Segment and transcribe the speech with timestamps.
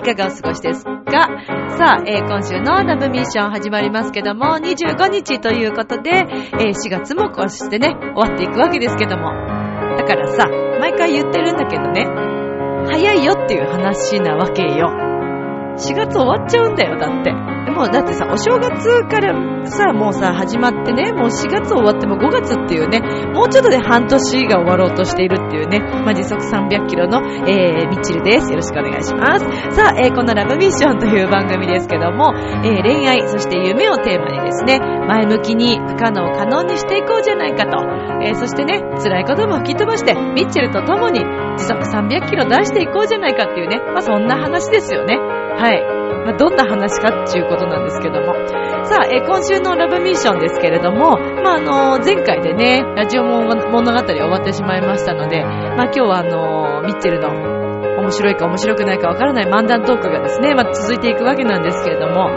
[0.00, 0.89] いかがお過ごしです
[1.76, 9.30] さあ、えー今週のラブミッション始まりますけども、25日ということで、えー4月もこうしてね、終わっていくわけですけども。
[9.96, 10.48] だからさ、
[10.80, 12.06] 毎回言ってるんだけどね、
[12.86, 14.88] 早いよっていう話なわけよ。
[15.76, 17.49] 4月終わっちゃうんだよ、だって。
[17.80, 19.32] も、だってさ、お正月から
[19.66, 23.00] さ、もうさ、始まってね、もう4月終わっても5月っていうね、
[23.32, 28.50] もうちょっとで半年が終わろうとしているっていうね、まあ、時速300キロの、えー、ミッチルです。
[28.50, 29.44] よろしくお願いします。
[29.74, 37.78] さあ、えー、このラブミッションという番組ですけども、えー、恋愛、そして夢をテーマにですね、前向きに不可能を可能にしていこうじゃないかと、
[38.22, 41.20] えー、そしてね、辛いことも吹き飛ばして、ミッチェルと共に
[41.56, 45.16] 時速300キロ出していこうじゃないかっていうね、まあ、そんな話ですよね。
[45.16, 45.99] はい。
[46.24, 48.34] まあ、どんな話かっていうことなんですけども。
[48.84, 57.28] さあ、えー今週のラブミッションですけれども、まあ、あのー前回でね、ラジオ物語終わってしまいましたので、まあ、今日はあのーミッチェルの
[58.00, 62.30] 面白いか面白くないかわからない漫談トークがですね、まあ、続いていくわけなんですけれども、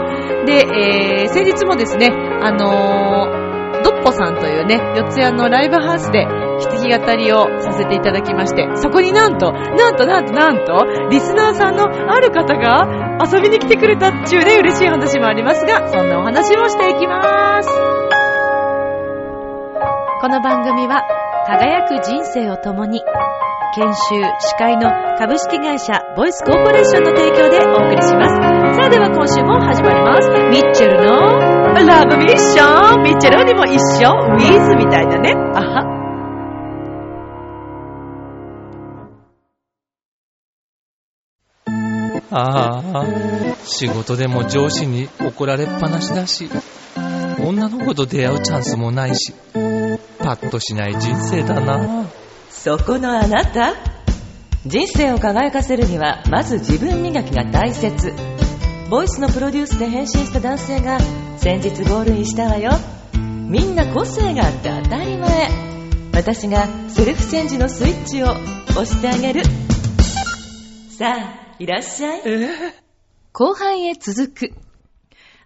[0.46, 3.44] で、えー、先日もですね、あのー
[3.84, 6.26] ドッポさんというね、四谷のライブハウスで
[6.60, 17.68] 弾き語りをさせていただきまして、そこになんと、なんとなんとなんと、リスナーさんのある方が遊びに来てくれたっちゅうね、嬉しい話もありますが、そんなお話をしていきます。
[20.20, 21.02] この番組は、
[21.46, 23.02] 輝く人生を共に、
[23.74, 28.34] 研修、司会の株式会社ボイスコーポレーションの提供でお送りします。
[28.76, 30.28] さあでは今週も始まります。
[30.30, 35.34] ミッチェルのラブミッションミッチェルにも一緒ウィズみたいなね。
[35.54, 35.93] あは。
[42.36, 43.06] ああ、
[43.64, 46.50] 仕事でも上司に怒られっぱなしだし、
[47.40, 49.32] 女の子と出会うチャンスもないし、
[50.18, 52.06] パッとしない人生だな。
[52.50, 53.74] そこのあなた。
[54.66, 58.12] 人生を輝かせるにはまず自分磨きが大切。
[58.90, 60.98] ボイスのプロデュースで変身した男性が
[61.36, 62.72] 先日ゴールインしたわよ。
[63.12, 65.50] みんな個性があって当たり前。
[66.12, 68.30] 私がセルフチェンジのスイッチを
[68.70, 69.44] 押してあげる。
[70.98, 72.22] さあいらっしゃい。
[73.32, 74.54] 後半へ続く。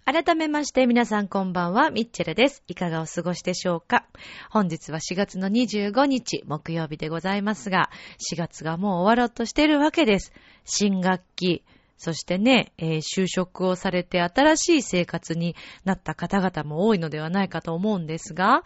[0.06, 2.62] 改めまして皆さんこんばんは、ミッチェルです。
[2.66, 4.06] いかがお過ごしでしょうか？
[4.50, 7.90] 本日は4月の25日、木曜日でございますが、
[8.32, 10.32] 4月がもう終わろうとしているわけです。
[10.64, 11.62] 新学期、
[11.98, 18.62] そしてね、えー就職をされて新しい生活になった方々も多いのではないかと思うんですが、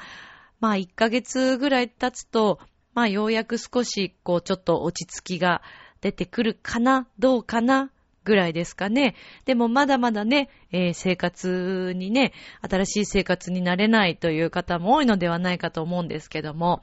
[0.60, 2.60] まあ1ヶ月ぐらい経つと、
[2.94, 5.60] まあようやく少しこうちょっと落ち着きが
[6.02, 7.90] 出てくるかな、どうかな、
[8.24, 9.14] ぐらいですかね。
[9.46, 16.82] でもまだまだね、えー生活にね、新しい生活になれないという方も多いのではないかと思うんですけども、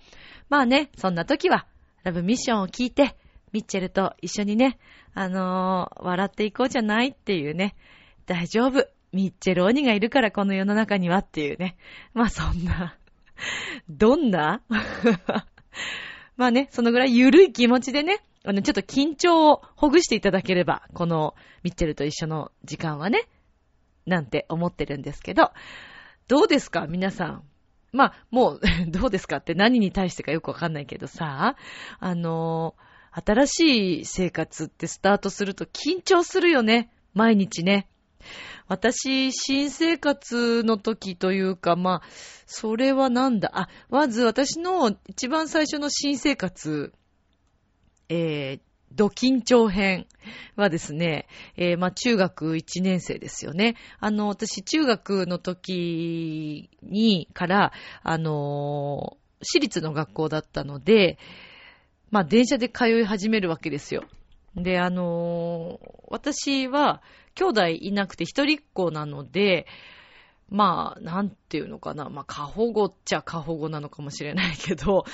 [0.50, 1.66] まあね、そんな時は、
[2.04, 3.16] ラブミッションを聞いて、
[3.52, 4.78] ミッチェルと一緒にね、
[5.14, 7.76] あのー笑っていこうじゃないっていうね、
[8.26, 8.88] 大丈夫。
[9.12, 11.76] ミッチェル鬼がいるからこの世の中にはっていうね。
[12.14, 12.96] まあそんな、
[13.90, 14.62] どんな？
[16.38, 23.28] まあね、そのぐらい緩い気持ちでね、あの、ちょっと緊張をほぐしていただければ、このミッチェルと一緒の時間はね、
[24.08, 25.52] なんて思ってるんですけど、
[26.28, 27.44] どうですか皆さん？
[27.92, 31.58] まあ、もう、 どうですかって何に対してかよくわかんないけどさ、
[32.00, 32.76] あの、
[33.12, 36.92] 新しい生活ってスタートすると緊張するよね。
[37.14, 37.88] 毎日ね。
[38.68, 42.08] 私、新生活の時というか、まあ、
[42.48, 43.52] それはなんだ？
[43.54, 46.94] あ、まず私の一番最初の新生活、
[48.10, 48.60] えー、
[48.92, 50.08] ド緊張編
[50.56, 53.76] はですね、えー、まあ、中学1年生ですよね。
[54.00, 57.72] あの、私、中学の時に、から、
[58.04, 61.18] あのー私立の学校だったので、
[62.12, 64.04] まあ、電車で通い始めるわけですよ。
[64.54, 67.02] で、あのー私は、
[67.36, 69.66] 兄弟いなくて一人っ子なので、
[70.50, 72.10] まあ、なんていうのかな。
[72.10, 75.06] まあ、過保護っちゃ過保護なのかもしれないけど、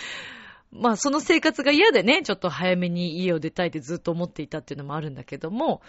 [0.80, 5.81] まあ、その生活が嫌でね、ちょっと早めに家を出たいってずっと思っていたっていうのもあるんだけども、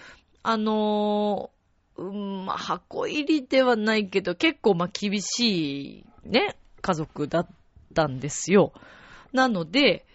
[0.42, 1.56] あのー
[2.02, 7.48] うん、まあ、箱入りではないけど、結構まあ厳しいね、家族だっ
[7.94, 8.72] たんですよ。
[9.32, 10.06] なので、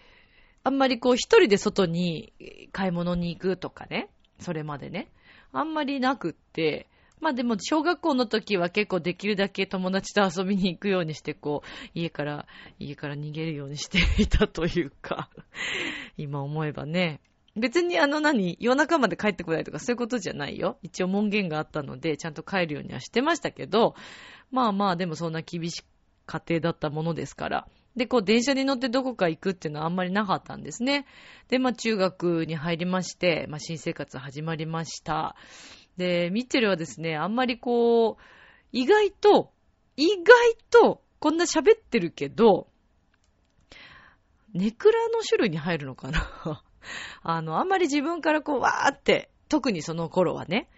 [0.64, 2.32] あんまりこう一人で外に
[2.72, 4.08] 買い物に行くとかね、
[4.38, 5.08] それまでね、
[5.52, 6.86] あんまりなくって、
[7.22, 12.46] まあでも、小学校の時は結構できるだけ友達と遊びに行くようにして、こう、家から、
[12.80, 15.30] 家から逃げるようにしていたというか、
[16.18, 17.20] 今思えばね。
[17.54, 20.78] 別にあの何、夜中まで帰ってこないとかそういうことじゃないよ。
[20.82, 23.94] 一応門限があったので、ちゃんと帰るようにはしてましたけど、
[24.50, 25.82] まあまあ、でもそんな厳しい
[26.26, 27.68] 家庭だったものですから。
[27.94, 31.06] で、こう、電車に乗ってどこか行くっていうのはあんまりなかったんですね。
[31.48, 35.36] で、まあ、中学に入りまして、まあ、新生活始まりました。
[35.96, 38.22] で、ミッチェルはですね、あんまりこう、
[38.72, 39.52] 意外と、
[39.96, 42.68] 意外と、こんな喋ってるけど、
[44.54, 46.62] ネクラの種類に入るのかな？
[47.22, 50.68] あの、あんまり自分からこう、わーって、特にその頃はね、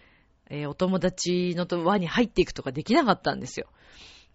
[0.49, 3.67] えー、お友達の輪に入っていくとかできなかったんですよ。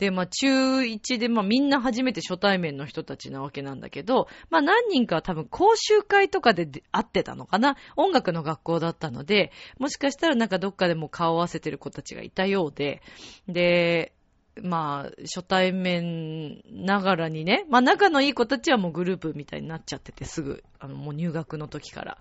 [0.01, 7.77] で、まあ、中1で、まあ、みんな初めて初対面の人たちなわけなんだけど、まあ、何人かは多分講習会とかで会ってたのかな？
[7.97, 13.03] 音楽の学校だったので、もしかしたらなんかどっかでも顔合わせてる子たちがいたようで、
[13.47, 14.15] で、
[14.63, 22.19] まあ、初対面ながらにね、まあ、仲のいい子たちはもうグループみたいになっちゃってて、すぐ、あの、もう入学の時から。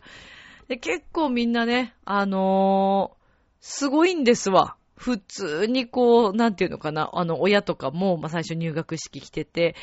[0.68, 3.20] で、結構みんなね、あのー、
[3.62, 4.76] すごいんですわ。
[5.00, 9.78] 普通にこう、なんていうのかな、あの、親とかも、まあ、最初入学式来てて、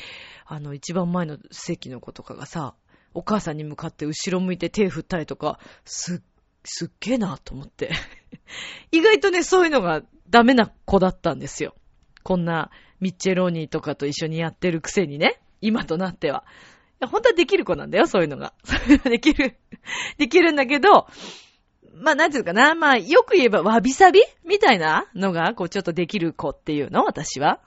[0.45, 2.75] あの、一番前の席の子とかがさ、
[3.15, 6.19] お母さんに向かって後ろ向いて手振ったりとか、すっ、
[6.63, 7.89] すっげえなと思って。
[8.93, 11.73] 意外とね、そういうのがダメな子だったんですよ。
[12.21, 12.69] こんな
[12.99, 16.45] ミッチェローニーとかと一緒にやってるくせにね、今となっては。
[17.01, 18.53] 本当はできる子なんだよ、そういうのが。
[18.63, 19.57] それができる。
[20.19, 21.07] できるんだけど、
[21.99, 22.75] まあ、なんていうかな。
[22.75, 27.03] まあ、よく言えば、わびさびみたいなのが、こう、ちょっとできる子っていうの？
[27.03, 27.59] 私は。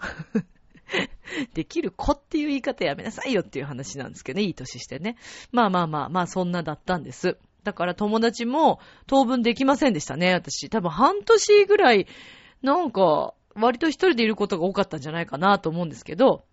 [1.55, 4.45] できる子っていう言い方やめなさいよっていう話なんですけどね。
[4.45, 5.17] いい年してね。
[5.53, 7.39] まあまあまあ、まあ、そんなだったんです。
[7.63, 10.69] だから友達も当分できませんでしたね、私。
[10.71, 12.07] 多分半年ぐらい、
[12.63, 16.45] なんか、割と一人でいることが多かったんじゃないかなと思うんですけど、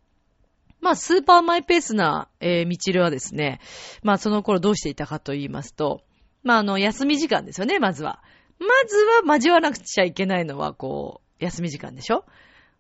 [0.80, 3.60] まあ、スーパーマイペースな、えー、ミチルはですね、
[4.04, 6.02] まあ、その頃どうしていたかと言いますと、
[6.48, 8.24] まあ、あの、休み時間ですよね、まずは。
[8.58, 8.96] まず
[9.28, 12.24] は交わなくちゃいけないのは、こう、休み時間でしょ？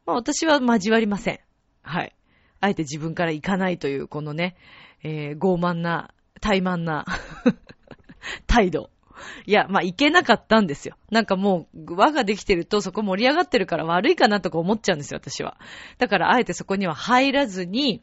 [0.05, 1.39] まあ、私は交わりません。
[1.83, 2.15] はい。
[2.61, 4.55] あえて自分から行かないという、このね、
[5.03, 7.05] えー、傲慢な、怠慢な
[8.47, 8.89] 態度。
[9.45, 10.95] いや、まあ、いけなかったんですよ。
[11.11, 15.57] なんかもう、輪ができてるとそこ盛り上がってるから悪いかなとか思っちゃうんですよ、私は。
[15.97, 18.01] だから、あえてそこには入らずに、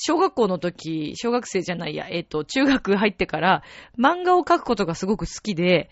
[0.00, 3.62] 小学校の時、小学生じゃないや、えっ、ー、と、中学入ってから
[3.98, 5.90] 漫画を描くことがすごく好きで、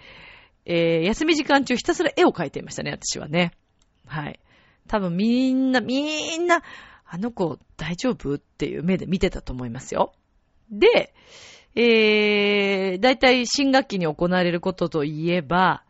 [0.65, 3.53] えー、休み時間中ひたすら絵を描いていましたね、私はね。
[4.07, 4.41] はい。
[4.89, 6.63] 多分みんな、みんな、
[7.09, 10.13] あの子大丈夫っていう目で見てたと思いますよ。
[10.71, 11.15] で、
[11.77, 15.85] えー、だいたい新学期に行われることといえば、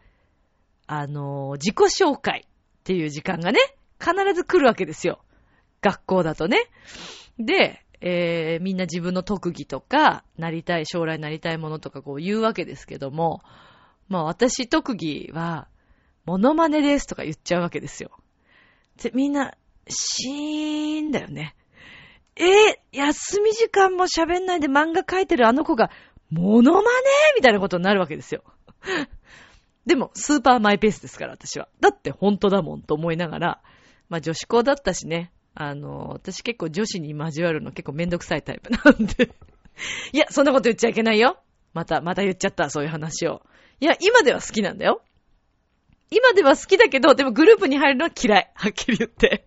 [0.87, 3.61] あの自己紹介っていう時間がね、
[3.99, 5.21] 必ず来るわけですよ。
[5.81, 6.59] 学校だとね。
[7.39, 13.43] で、えー、みんな自分の特技とか、なりたい、将来なりたいものとかこう言うわけですけども、
[14.09, 15.69] まあ私特技は、
[16.25, 18.11] モノマネですとか言っちゃうわけですよ。
[19.03, 19.55] で、みんな、
[19.89, 21.55] シーンだよね。
[22.35, 22.47] えー、
[22.93, 25.91] 休み時間も喋んないで漫画描いてるあの子が、
[26.31, 26.87] モノマネ
[27.37, 28.43] みたいなことになるわけですよ。
[29.87, 31.69] でも、スーパーマイペースですから、私は。
[31.81, 33.63] だって本当だもんと思いながら、
[34.09, 39.35] まあ女子校だったしね、あの、私結構女子に交わるの結構めんどくさいタイプなんで
[40.13, 41.39] いや、そんなこと言っちゃいけないよ。
[41.73, 43.43] また、また言っちゃった、そういう話を。
[43.81, 45.03] いや、今では好きなんだよ。
[46.11, 48.51] 今では好きだけど、でもグループに入るのは嫌い。
[48.55, 49.47] はっきり言って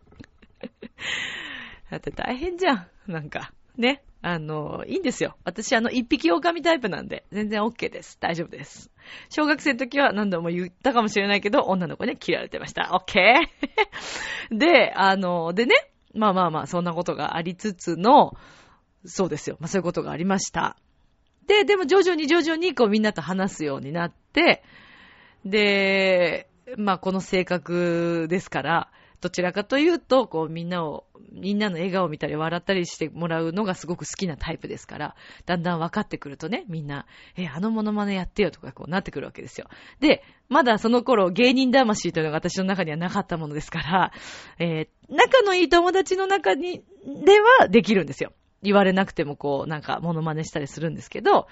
[1.91, 2.87] だって大変じゃん。
[3.07, 3.53] なんか。
[3.77, 4.01] ね。
[4.21, 5.37] あの、いいんですよ。
[5.45, 8.17] 私、あの、一匹狼タイプなんで、全然 OK です。
[8.19, 8.91] 大丈夫です。
[9.29, 12.91] 小学生の時は何度も言ったかもしれないけど、女の子に嫌われてました。
[12.93, 13.47] OK?
[14.51, 15.73] で、あの、でね、
[16.13, 18.35] まあまあまあ、そんなことがありつつの、
[19.05, 19.57] そうですよ。
[19.59, 20.77] まあそういうことがありました。
[21.47, 24.63] で、でも徐々に徐々にこうみんなと話すようになって、
[25.45, 39.67] で、まあこの性格ですから、どちらかというと、こうみんなを、みんなの笑顔を見たり笑ったりしてもらうのがすごく好きなタイプですから、だんだん分かってくるとね、みんな、え、あのモノマネやってよとかこうなってくるわけですよ。
[39.99, 44.11] で、まだその頃芸人魂というのが私の中にはなかったものですから、
[44.57, 48.31] えー、仲のいい友達の中に、ではできるんですよ。
[48.61, 51.47] 言われなくてもこう、なんかモノマネしたりするんですけど、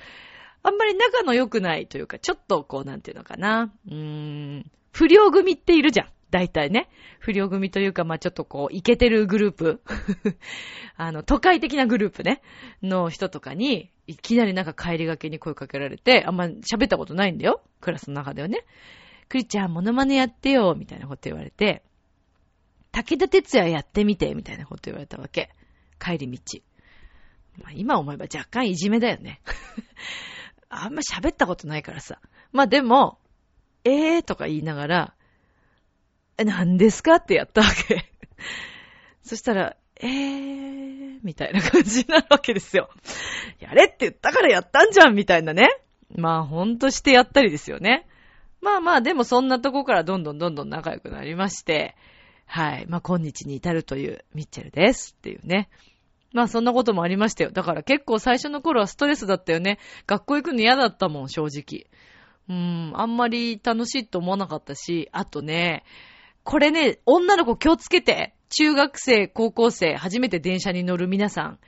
[0.64, 3.72] あんまり仲の良くないというか、ちょっとこう、なんていうのかな。
[3.88, 6.08] うーん、不良組っているじゃん。
[6.30, 9.82] 大体ね、不良組というか、まあちょっとこう、イケてるグループ
[10.98, 12.42] あの、都会的なグループね、
[12.82, 17.62] の人とかに、いきなりなんか帰りがけに声かけられて、あんま喋ったことないんだよ。
[17.82, 18.66] クラスの中ではね。
[19.30, 21.84] クリちゃんモノマネやってよ、みたいなこと言われて、
[22.92, 25.52] 武田鉄矢やってみて、みたいなこと言われたわけ。
[26.00, 26.60] 帰り道。
[27.62, 29.42] まあ、今思えば若干いじめだよね。
[30.70, 32.20] あんま喋ったことないからさ。
[32.52, 33.20] まあでも、
[33.84, 35.16] えーとか言いながら、
[36.46, 38.12] 何ですかってやったわけ。
[39.24, 42.90] そしたら、えー、みたいな感じになるわけですよ。
[43.60, 45.70] やれって言ったからやったんじゃんみたいなね。
[46.16, 48.08] まあほんとしてやったりですよね。
[48.62, 51.96] まあまあでもそんなとこからどんどんどんどん仲良くなりまして、
[52.46, 52.86] はい。
[52.88, 55.70] まあ今日に至るというミッチェルですっていうね。
[56.34, 57.52] まあそんなこともありましたよ。
[57.52, 59.80] だから結構最初の頃はストレスだったよね。
[60.06, 61.88] 学校行くの嫌だったもん、正直。
[62.50, 65.84] うん、あんまり楽しいと思わなかったし、あとね、
[66.48, 68.34] これね、女の子気をつけて。
[68.50, 71.60] 中学生、高校生、初めて電車に乗る皆さん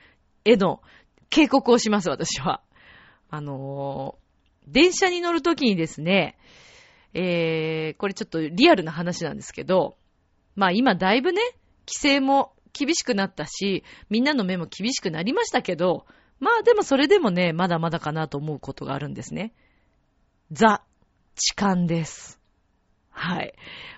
[0.46, 0.80] への
[1.28, 2.62] 警告をします、私は。
[3.28, 6.38] あのー、電車に乗るときにですね、
[7.12, 9.98] えー、これちょっとリアルな話なんですけど、
[10.56, 11.42] まあ今だいぶね、
[11.86, 16.06] 規制も厳しくなったし、みんなの目も厳しくなりましたけど、
[16.38, 19.52] まあでもそれでもね、まだまだかなと思うことがあるんですね。
[20.50, 20.82] ザ、
[21.34, 22.39] 痴漢です。
[23.10, 23.54] はい。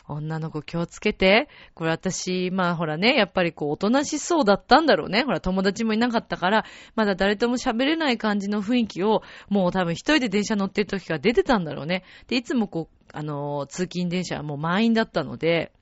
[0.08, 1.48] 女の子気をつけて。
[1.74, 5.22] これ私、まあほらね、やっぱりこう、おとなしそうだったんだろうね。
[5.22, 6.64] ほら、友達もいなかったから、
[6.96, 12.04] まだ誰とも喋れない感じの雰囲気を、もう多分一人で電車乗ってる時から出てたんだろうね。
[12.26, 15.72] で、いつもこう、あのー、通勤電車はもう満員だったので、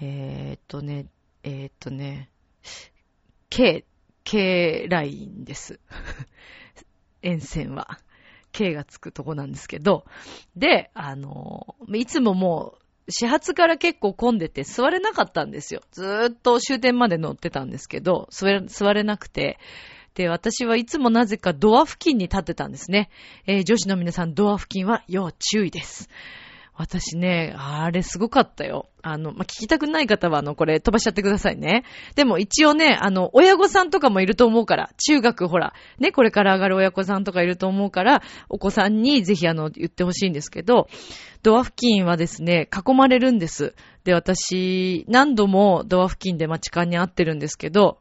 [0.00, 1.06] えー、っとね、
[1.42, 2.30] えー、っとね、
[3.50, 3.84] K、
[4.24, 5.78] K ラインです。
[7.22, 7.98] 沿線は。
[8.54, 10.04] K がつくとこなんですけど、
[10.56, 15.82] で、あの、いつももう、始発から結構混んでて座れなかったんですよ。
[15.90, 19.58] ずーっと終点まで乗ってたんですけど、座れ、座れなくて、
[20.14, 23.10] で、私はいつもなぜかドア付近に立ってたんですね。
[23.46, 26.08] えー、女子の皆さんドア付近は要注意です。
[26.76, 28.88] 私ね、あれすごかったよ。
[29.00, 31.84] あの、まあ、聞きたくない方は、あの、これ飛ばしちゃってくださいね。
[32.16, 40.88] でも一応ね、あの、親御さんとかもいると思うから、中学ほら、ね、これから上がる親御さんとかいると思うから、お子さんにぜひあの、言ってほしいんですけど、
[41.44, 43.74] ドア付近はですね、囲まれるんです。
[44.02, 47.98] で、私、何度もドア付近で待ち勘に会ってるんですけど、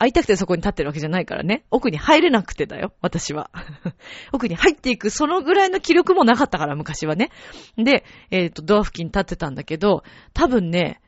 [0.00, 1.62] 会いたくてそこに立ってるわけじゃないからね。
[1.70, 3.50] 奥に入れなくてだよ、私は。
[4.32, 7.30] 奥に入っていく、そのぐらいの気力もなかったから、昔はね。
[7.76, 10.02] で、えっ、ー、と、ドア付近に立ってたんだけど、
[10.32, 11.02] 多分ね、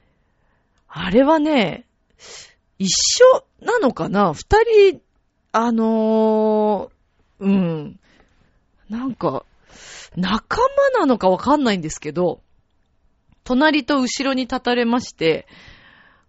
[0.88, 1.86] あれはね、
[2.78, 2.90] 一
[3.24, 4.34] 緒なのかな？
[4.34, 4.58] 二
[4.90, 5.00] 人、
[5.52, 8.00] あのー、うん。
[8.90, 9.46] なんか、
[10.16, 10.58] 仲
[10.92, 12.42] 間なのかわかんないんですけど、
[13.42, 15.46] 隣と後ろに立たれまして、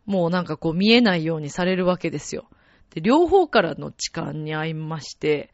[0.05, 2.50] もうなんかこう見えないようにされるわけですよ。
[2.93, 5.51] で、両方からの痴漢に会いまして、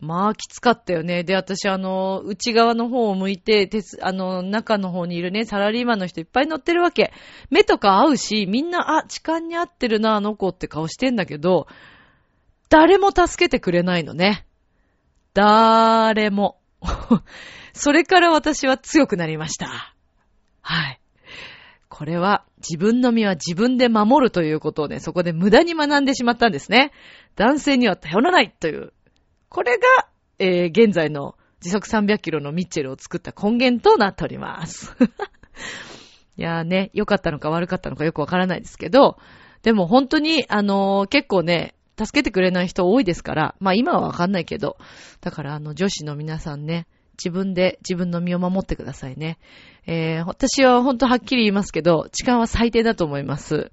[0.00, 1.24] まあ、きつかったよね。
[1.24, 7.12] で、私、あの、内側の方を向いて、鉄、あの、中の方にいるね、サラリーマンの人いっぱい乗ってるわけ。
[7.48, 11.68] 目とか合うし、みんな、あ、痴漢に合ってるな、あの子って顔してんだけど、
[12.68, 14.46] 誰も助けてくれないのね。
[15.32, 16.58] 誰も。
[17.72, 19.94] それから私は強くなりました。
[20.60, 21.00] はい。
[21.96, 26.90] これは自分の身は自分で守るということをね、そこで無駄に学んでしまったんですね。
[27.36, 28.92] 男性には頼らないという。
[29.48, 30.08] これが、
[30.40, 34.96] えー、現在の時速300キロのミッチェルを作った根源となっております。
[36.36, 39.16] いやーね、良かったのか悪かったのかよくわからないですけど、
[39.62, 44.78] でも本当に、あのー、結構ね、助けてくれない人多いですから、まあ今はわかんないけど、
[45.20, 49.38] だからあの女子の皆さんね、自分で自分の身を守ってくださいね。
[49.86, 53.72] えー、私はほんとはっきり言いますけど、痴漢は最低だと思います。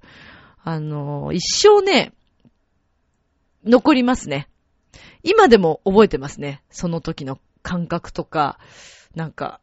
[0.64, 2.12] あのー、一生ね、
[3.64, 4.48] 残りますね。
[5.22, 6.62] 今でも覚えてますね。
[6.70, 8.58] その時の感覚とか、
[9.14, 9.60] なんか、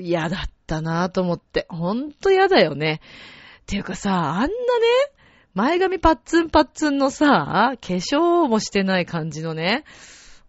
[0.00, 1.66] 嫌だったなぁと思って。
[1.68, 3.00] ほんと嫌だよね。
[3.62, 4.50] っていうかさ、あんなね、
[5.54, 9.84] 前髪パッツンパッツンのさ、化粧もしてない感じのね、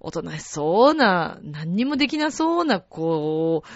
[0.03, 3.67] おとなしそうな、何にもできなそうな、こう、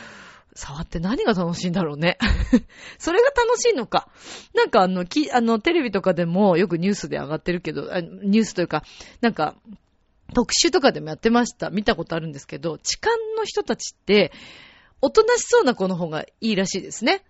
[0.57, 2.17] 触って何が楽しいんだろうね。
[2.99, 4.09] それが楽しいのか。
[4.53, 8.83] なんかあの、き、あの、テレビとかでもよくニュースで上がってるけど、ニュースというか、
[9.21, 9.55] なんか、
[10.33, 11.69] 特集とかでもやってました。
[11.69, 14.33] 見たことあるんですけど、痴漢の人たちって、
[14.99, 17.23] おとなしそうな子の方がいいらしいですね。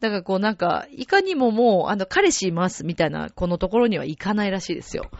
[0.00, 5.10] だからこうなんか、いかにももう、あの、彼氏いますみたいな子のところには行かないらしいですよ。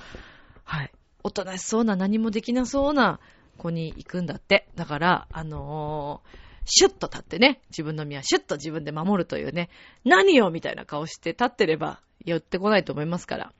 [0.64, 0.92] はい。
[1.22, 3.20] おとなしそうな何もできなそうな
[3.56, 4.68] 子に行くんだって。
[4.76, 9.70] だから、あのー、シュッと立ってね、自分の身はシュッと自分で守るというね、
[10.04, 13.52] 何よみたいな顔して立ってれば寄ってこないと思いますから。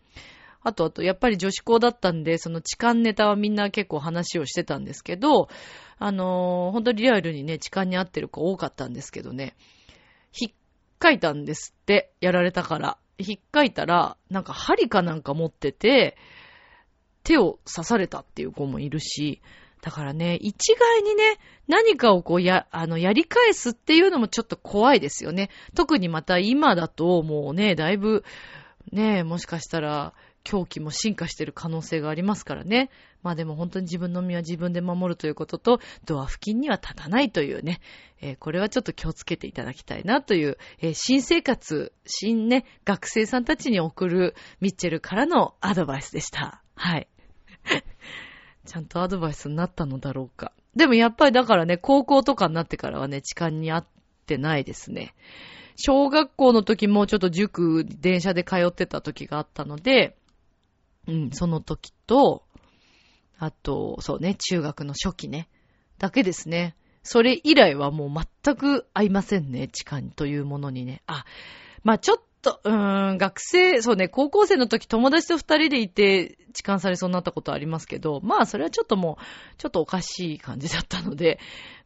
[0.61, 5.49] あとあと、やっぱり女子校だったんで、その痴漢ネタはみんな結構話をしてたんですけど、
[5.99, 9.57] あのー、本当にリアルにね、痴漢に合ってる子多かったんですけどね、
[10.39, 10.53] 引っ
[10.99, 12.99] かいたんですって、やられたから。
[13.19, 16.17] 引っかいたら、なんか針かなんか持ってて、
[17.25, 19.41] 手を刺されたっていう子もいるし、
[19.81, 25.51] だからね、一概にね、何かをこうや、あの、やり返すっていうのもちょっと怖いですよね。
[25.75, 28.25] 特にまた今だともうね、だいぶ、
[28.91, 32.91] ね、もしかしたら、狂気も進化してる可能性がありますからね。
[33.23, 37.81] まあでも本当に自分の身は自分で守るということと、ドア付近には立たないというね、
[38.21, 46.63] えー、これはちょっと気をつけていただきたいなという、えー、新生活、新ね、学生さんたちに送るミッチェルからのアドバイスでした。
[46.79, 47.09] はい。
[48.65, 50.53] ちゃんとアドバイスになったのだろうか。
[50.77, 53.83] でもやっぱりだからね、高校とかになってからはね、痴漢に会っ
[54.27, 55.15] てないですね。
[55.77, 60.17] 小学校の時もちょっと塾、電車で通ってた時があったので、
[61.07, 62.45] うん、その時と、
[63.39, 65.49] あと、そうね、中学の初期ね。
[65.99, 66.77] だけですね。
[67.03, 71.03] それ以来はもう全く合いませんね、痴漢というものにね。
[71.07, 71.25] あ、
[71.83, 81.39] まあちょっとと、うーん、学生、そうね、高校生の時友達と二人でいて痴漢されそうになったことありますけど、まあそれはちょっともう、ちょっとおかしい感じだったので、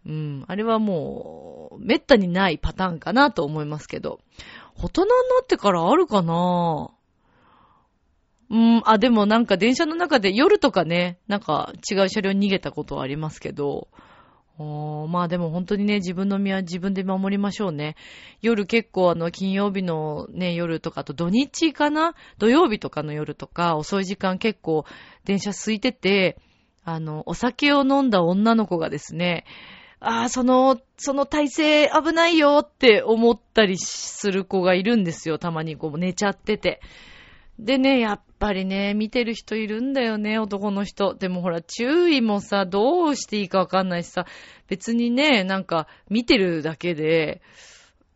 [0.06, 4.20] うん、あれはもう、めったにないパターンかなと思いますけど、
[4.76, 6.90] 大人になってからあるかな？
[8.50, 13.88] うん、あ、でもなんか電車の中で夜とかね、なんか違う車両に逃げたことはありますけど、
[14.58, 17.96] まあでも本当にね、自分の身は自分で守りましょうね。
[18.42, 22.14] 夜結構あの、金曜日のね、夜とか、と土日かな？
[22.38, 24.84] 土曜日とかの夜とか、遅い時間結構
[25.24, 26.38] 電車空いてて、
[26.84, 29.44] あの、お酒を飲んだ女の子がですね、
[30.00, 35.38] ああ、その、その体勢危ないよって思ったりする子がいるんですよ。
[35.38, 36.80] たまにこう寝ちゃってて。
[37.58, 41.14] でね、やっぱりね、見てる人いるんだよね、男の人。
[41.14, 44.26] でもほら、注意もさ、どうしていいかわかんないしさ、
[44.66, 47.40] 別にね、なんか、見てるだけで、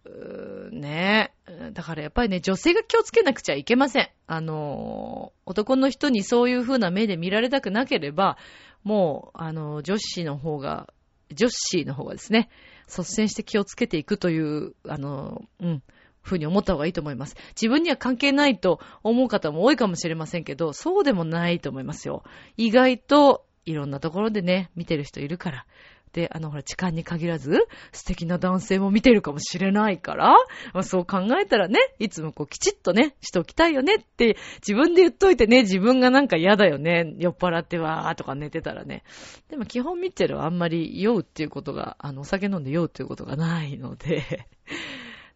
[0.04, 1.32] うーね
[1.72, 4.08] だからやっぱりね、女性が気をつけなくちゃいけません。
[4.26, 8.36] あの、男の人にそういう風な目で見られたくなければ、
[8.82, 10.88] もう、あの、女子の方が、
[11.32, 12.48] 女子の方がですね、
[12.88, 15.82] 率先して気をつけていくという、あの、うん、
[16.26, 17.36] ふうに思った方がいいと思います。
[17.50, 22.24] 自分には関係ないと思う方も多いかもしれませんけど、そうでもないと思いますよ。
[22.56, 25.66] 意外といろんなところでね、見てる人いるから。
[26.12, 30.32] で、あの、ほら、痴漢に限らず、素敵な男性も見てるかもしれないから、
[30.72, 39.02] まあ、そう考えたらね、いつもこう、きちっとね、しておきたいよねって、自分で言っといてね、自分がなんか嫌だよね、酔っ払ってわーとか寝てたらね。
[39.50, 44.46] でも基本ミッチェルはあんまり酔うっていうことが、あの、お酒飲んで酔うっていうことがないので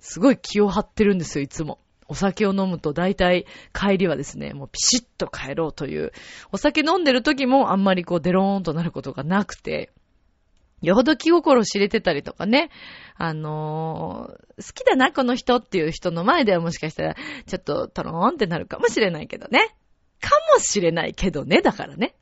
[0.00, 1.78] すごい気を張ってるんですよ、いつも。
[2.08, 6.12] お酒を飲むと大体帰りはですね、もうピシッと帰ろうという。
[6.50, 9.92] お酒飲んでる時もあんまりこうデローンとなることがなくて、
[10.82, 12.70] よほど気心知れてたりとかね、
[13.16, 19.76] あのー、好きだな、この人っていう人の前ではもしかしたら、ちょっとトローンってなるかもしれないけどね。
[20.20, 22.14] かもしれないけどね、だからね。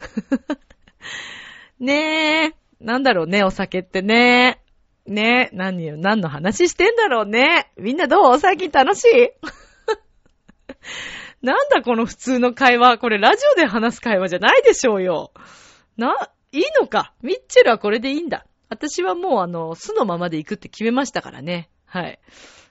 [1.78, 4.60] ねえ、なんだろうね、お酒ってね。
[5.09, 7.71] ねえ何、何の話してんだろうね。
[7.79, 8.38] みんなどう？
[8.38, 9.31] 最近楽しい？
[11.42, 12.99] なんだこの普通の会話？
[12.99, 15.33] これラジオで話す会話じゃないでしょうよ。
[15.97, 17.14] な、いいのか？
[17.23, 18.47] ミッチェルはこれでいいんだ。
[18.68, 21.71] 私はもうあの、素のままで行くって決めましたからね。
[21.87, 22.18] はい。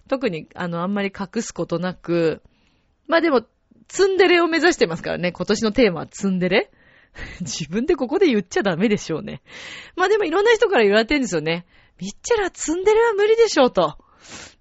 [0.07, 2.43] 特に、あの、あんまり隠すことなく、
[3.07, 3.41] まあでも、
[3.87, 5.31] ツンデレを目指してますからね。
[5.31, 6.71] 今年のテーマはツンデレ
[7.41, 9.41] 自分でここで言っちゃダメでしょうね。
[9.95, 11.65] まあでもいろんな人から言われてるんですよね。
[11.99, 13.97] ミッチェラツンデレは無理でしょうと。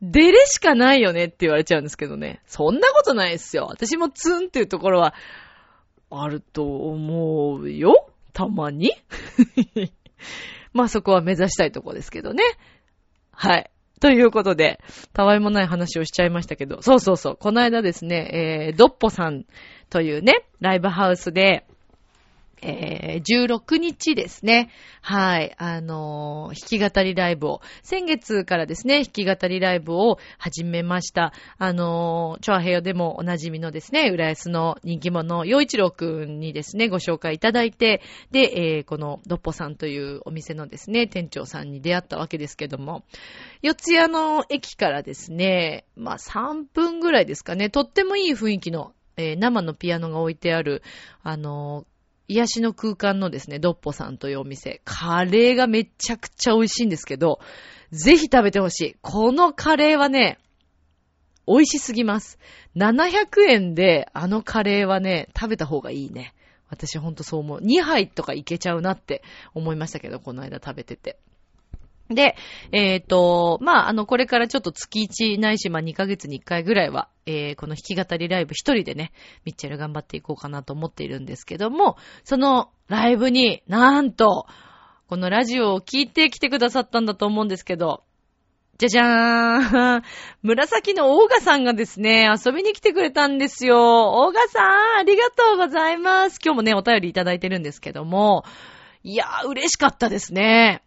[0.01, 2.41] デレしかないよねって言われちゃうんですけどね。
[2.47, 3.67] そんなことないですよ。
[3.69, 5.15] 私もツンっていうところは、
[6.11, 8.09] あると思うよ。
[8.33, 8.93] たまに。
[10.73, 12.45] まあそこは目指したいとこですけどね。
[13.33, 13.71] はい。
[14.01, 14.79] ということで、
[15.15, 17.37] たわいもない話をしちゃいましたけど、そうそうそう。
[17.37, 19.47] この間ですね、えー、ドッポさん
[19.89, 21.67] というね、ライブハウスで、
[22.63, 24.71] えー、16日ですね。
[25.03, 25.55] はい。
[25.59, 31.33] あのー、弾き語りライブを、先月からですね、弾き語りライブを始めました。
[31.59, 43.05] あのー、チョアヘヨでもおなじみのですね、浦安の人気者、洋一郎くんにですね、ご紹介いただいて、で、えー、このドッポさんというお店のですね、店長さんに出会ったわけですけども、
[43.63, 50.83] 四谷の駅からですね、まあ3分ぐらいですかね、とってもいい雰囲気のえー、生のピアノが置いてある、
[51.23, 51.87] あの
[52.29, 54.81] 癒しの空間のですね、ドッポさんというお店。
[54.85, 57.41] カレーがめちゃくちゃ美味しいんですけど、
[57.93, 58.97] ぜひ食べてほしい。
[59.01, 60.39] このカレーはね、
[61.47, 62.39] 美味しすぎます。
[62.77, 66.35] 700円であのカレーはね、食べた方がいいね。
[66.69, 67.61] 私ほんとそう思う。
[67.61, 69.23] 2杯とかいけちゃうなって
[69.55, 71.19] 思いましたけど、この間食べてて。
[72.09, 72.37] で、
[72.73, 79.13] えっ、と、まあ、あの、これからちょっと月1ないし、まあ、2ヶ月に1回ぐらいは、えー、この弾き語りライブ一人でね、
[79.45, 84.47] ミッチェル頑張っていこうかなと思っているんですけども、そのライブになんと、
[85.09, 88.05] このラジオを聞いてきてくださったんだと思うんですけど、
[88.79, 90.03] じゃじゃーん。
[90.43, 94.13] 紫のオーガさんがですね、遊びに来てくれたんですよ。
[94.23, 96.39] オーガさん、ありがとうございます。
[96.45, 98.45] 今日もね、お便りいただいてるんですけども、
[99.03, 100.83] いやー、嬉しかったですね。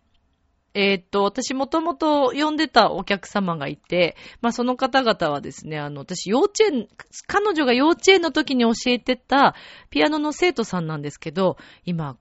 [0.73, 6.87] えーっと、私もともと呼んでたお客様がいて、まあその方々はですね、あの、私幼稚園、
[7.27, 9.55] 彼女が幼稚園の時に教えてた
[9.89, 12.17] ピアノの生徒さんなんですけど、今、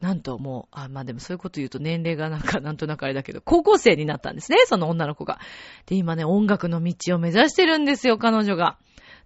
[0.00, 5.38] なんともう、あ、まあでもそういうこと言うと年齢がなんかなんとなくあれだけど、高校生になったんですね、その女の子が。
[5.86, 8.78] で、今ね、音楽の道を目指してるんですよ、彼女が。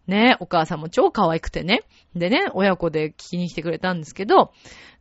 [0.06, 1.82] ね、お母さんも超可愛くてね。
[2.16, 4.52] でね、親子で聞きに来てくれたんですけど、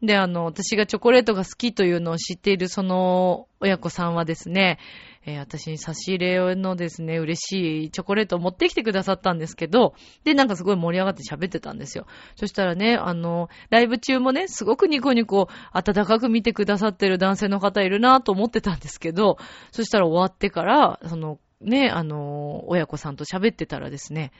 [0.01, 4.77] で、あの、私がチョコレートが好きというのを知っているその親子さんはですね、
[5.25, 12.05] えー私に差し入れのですね、嬉しいチョコレートを持ってきてくださったんですけど、で、なんかすごい盛り上がって喋ってたんですよ。
[12.35, 19.37] そしたらね、あの、ライブ中もね、すごくニコニコ温かく見てくださってる男性の方いるなと思ってたんですけど、
[19.71, 24.31] そしたら終わってから、その、ね、あの、親子さんと喋ってたらですね、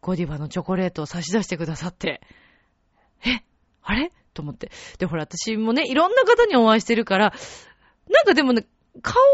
[0.00, 2.20] ゴディバのチョコレートを差し出してくださって、
[3.24, 3.42] え
[3.82, 4.12] あれ？
[4.32, 4.70] と思って。
[4.98, 7.34] で、ほら、私もね、いろんな方にお会いしてるから、
[8.08, 8.66] なんかでもね、
[9.02, 9.28] 顔は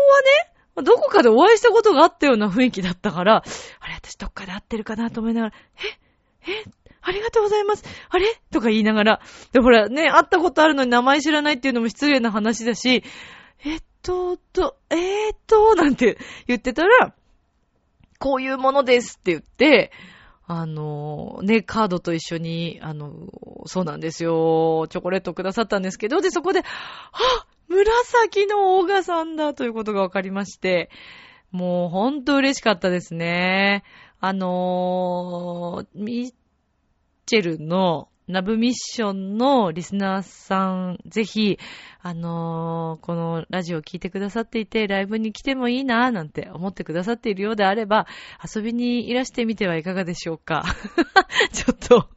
[0.76, 3.44] ね、どこかでお会いしたことがあったような雰囲気だったから、
[3.80, 5.54] あれ、私どっかで会ってるかなと思いながら、
[6.46, 6.64] ええ
[7.00, 7.84] ありがとうございます。
[8.08, 8.26] あれ？
[8.50, 9.20] とか言いながら。
[9.52, 13.04] で、ほら、ね、会ったことあるのに名前知らないっていうのも失礼な話だし、
[13.64, 17.14] えっと、と、えー、っと、なんて言ってたら、
[18.18, 19.92] こういうものですって言って、
[20.48, 23.12] あの、ね、カードと一緒に、あの、
[23.66, 30.88] そうなんですよ、チョコレートくださったんですけど、で、そこで、あ紫のオーガさんだということがわかりまして、
[31.50, 33.82] もうほんと嬉しかったですね。
[34.20, 36.34] あのーミッ
[37.26, 41.60] チェルのナブミッションのリスナーさん、ぜひ、
[42.02, 48.08] あのーこのラジオを聞いてくださっていて、ライブに来てもいいなぁ、なんて思ってくださっているようであれば、
[48.42, 50.64] 遊びにいらしてみてはいかがでしょうか。
[51.54, 52.08] ちょっと、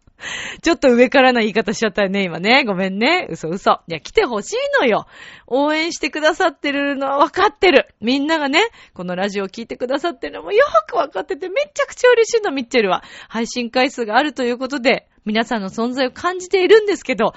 [0.63, 2.63] ちょっと上からな言い方しちゃったよね、今ね。
[2.65, 3.27] ごめんね。
[3.29, 3.81] 嘘嘘。
[3.87, 5.05] いや、来てほしいのよ。
[5.45, 7.87] 応援してくださってるのは分かってる。
[8.01, 8.61] みんながね、
[8.95, 13.03] このラジオを聞いてくださってるのもよく分かってて、めちゃくちゃ嬉しいの、ミッチェルは。
[13.27, 17.33] 配信回数があるということで、皆さんの存在を感じているんですけど、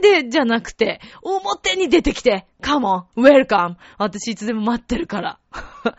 [0.00, 3.76] 影でじゃなくて、表に出てきて、カモン、ウェルカム。
[3.98, 5.38] 私いつでも待ってるから。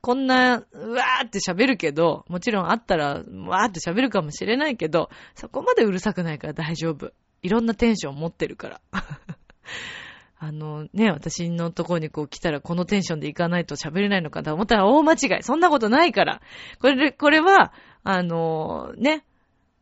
[0.00, 7.12] こんな、うわーって喋るけど、もちろんあったら、わーって喋るかもしれないけど、そこまでうるさくないから大丈夫。
[7.42, 8.80] いろんなテンション持ってるから。
[10.42, 15.42] あのね、私のとこにこう来たらこのテンションで行かないと喋れないのかと思ったら大間違い。
[15.42, 16.40] そんなことないから。
[16.80, 17.74] これ、これは、
[18.04, 19.22] あのね、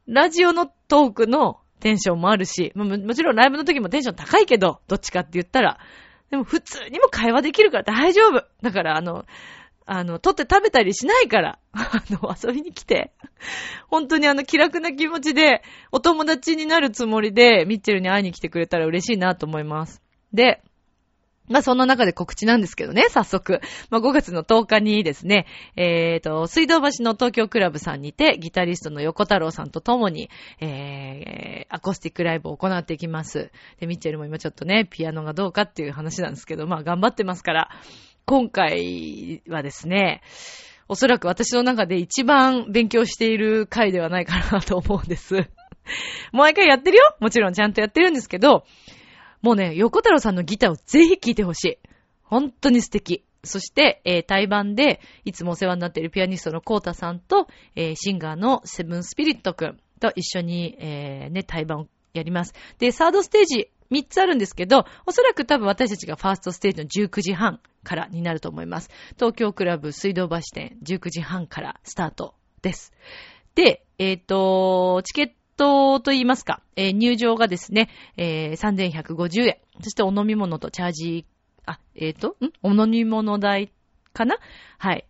[0.08, 5.78] ラジオのトークのテンションもあるし、ももちろんライブの時もテンション高いけど、どっちかって言ったら。
[6.30, 8.44] でも普通にも会話できるから大丈夫。
[8.62, 9.26] だからあの、
[9.84, 13.12] あの、取って食べたりしないから、 あの、遊びに来て。
[13.88, 20.02] 本当にあの、気楽な気持ちで、お友達になるつもりで、ミッチェルに会いに来てくれたら嬉しいなと思います。
[20.32, 20.62] で、
[21.48, 23.60] まあ、そんな中で告知なんですけどね、早速。
[23.90, 30.30] まあ、5月の10日にですね、えっ、と、水道橋の東京クラブさんにて、ギタリストの横太郎さんと共に、
[30.60, 33.50] えー、アコースティックライブを行っていきます。
[33.80, 37.70] で、ミッチェルも今ちょっとね、ピアノがどうかっていう話なんですけど、まあ、頑張ってますから、
[38.24, 40.22] 今回はですね、
[40.88, 45.48] おそらく私の中で一番勉強している回ではないかなと思うんです。
[46.32, 47.16] もう一回やってるよ？
[47.20, 48.64] もちろんちゃんとやってるんですけど、
[49.42, 51.78] もうね、横太郎さんのギターをぜひ聴いてほしい。
[52.22, 53.24] 本当に素敵。
[53.44, 62.54] そして、えー対バンで、いつもお世話になっているピアニストのコータさんと、えーシンガーのセブンスピリットくんと一緒に、えーね、対バンをやります。
[62.78, 68.90] で、サードステージ、3つあるんですけど、おそらく多分私たちがファーストステージの19時半からになると思います。
[69.16, 72.92] 東京クラブ水道橋店19時半からスタートです。
[73.54, 79.58] で、えっ、と、チケットと言いますか、えー入場がですね、えー3150円。
[79.82, 81.26] そしてお飲み物とチャージ、
[81.66, 82.50] あ、えっ、と、ん？
[82.62, 83.70] お飲み物代
[84.14, 84.38] かな？
[84.78, 85.04] はい。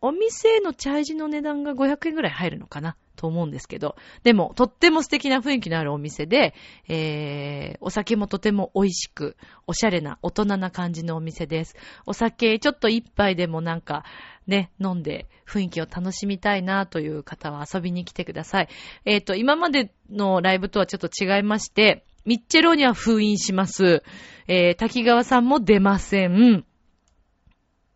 [0.00, 2.96] お店のチャージの値段が500円ぐらい入るのかな？
[3.18, 6.54] と思うんですけど、でも、とっても素敵な雰囲気のあるお店で、
[6.88, 11.76] えー、お酒もとても美味しく、おしゃれな、大人な感じのお店です。
[12.06, 14.04] お酒、ちょっと一杯でもなんか、
[14.46, 18.68] ね、飲んで雰囲気を楽しみたいなという方は遊びに来てください。
[19.04, 24.02] えっ、ー、と、今までのライブとはちょっと違いまして、ミッチェローには封印します。
[24.46, 26.64] えー、滝川さんも出ません。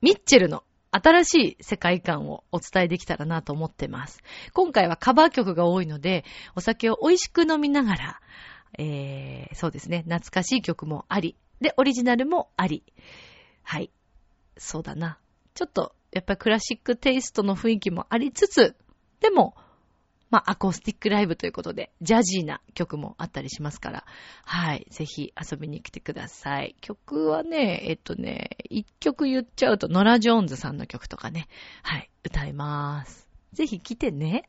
[0.01, 4.23] ミッチェルの新しい世界観をお伝えできたらなと思ってます。
[4.53, 6.25] 今回はカバー曲が多いので、
[6.55, 8.21] お酒を美味しく飲みながら、
[8.79, 12.85] えー、そうですね、懐かしい曲もあり、で、オリジナルもあり。
[13.63, 13.91] はい。
[14.59, 15.19] そうだな。
[15.55, 18.77] ちょっと、やっぱりクラシックテイストの雰囲気もありつつ、
[19.21, 19.55] でも、
[20.33, 24.05] まあ、アコースティックライブということで、ジャジーな曲もあったりしますから、
[24.45, 24.87] はい。
[24.91, 26.75] ぜひ遊びに来てください。
[26.81, 31.49] 曲はね、えっとね、一曲言っちゃうと、ノラ・ジョーンズさんの曲とかね、
[31.83, 33.29] はい、歌います。
[33.53, 34.49] ぜひ来てね。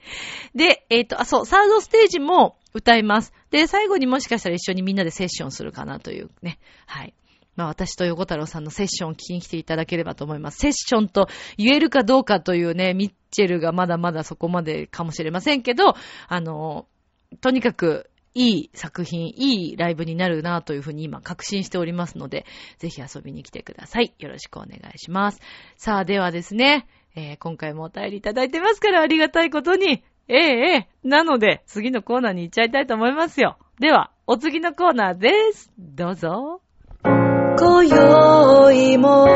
[0.56, 3.34] で、えっ、と、あ、そう、サードステージも歌います。
[3.50, 6.58] で、最後にもしかしたら一緒にみんなでセッションするかなというね。
[6.86, 7.12] はい。
[7.58, 10.58] まあ私と横太郎さんのセッションを聞きに来ていただければと思います。
[10.58, 15.96] セッションと言えるかどうかというね、ミッチェルがまだまだそこまでかもしれませんけど、
[16.28, 16.86] あの、
[17.40, 22.46] とにかくいい作品、いいライブになるなというふうに今確信しておりますので、
[22.78, 24.14] ぜひ遊びに来てください。
[24.20, 25.40] よろしくお願いします。
[25.76, 33.58] さあ、ではですね、えー、今回もお便りいただいてますからありがたいことに、ええええ、なので、次のコーナーに行っちゃいたいと思いますよ。
[33.80, 35.72] では、お次のコーナーです。
[35.76, 36.60] どうぞ。
[37.60, 39.26] 今宵も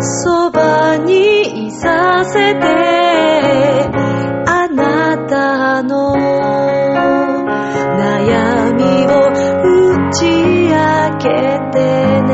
[0.00, 2.60] そばにいさせて
[4.46, 6.14] あなたの
[7.98, 9.32] 悩みを
[10.06, 10.26] 打ち
[10.68, 10.78] 明
[11.18, 11.26] け
[11.72, 12.30] てね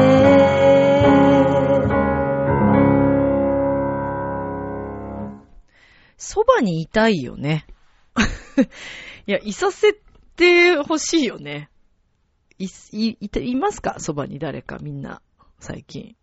[6.19, 7.65] そばにいたいよね。
[9.27, 9.95] いや、いさせ
[10.37, 11.71] てほしいよね。
[12.59, 13.97] い、い、い、いますか？
[13.99, 15.21] そばに誰かみんな、
[15.61, 16.17] 最近。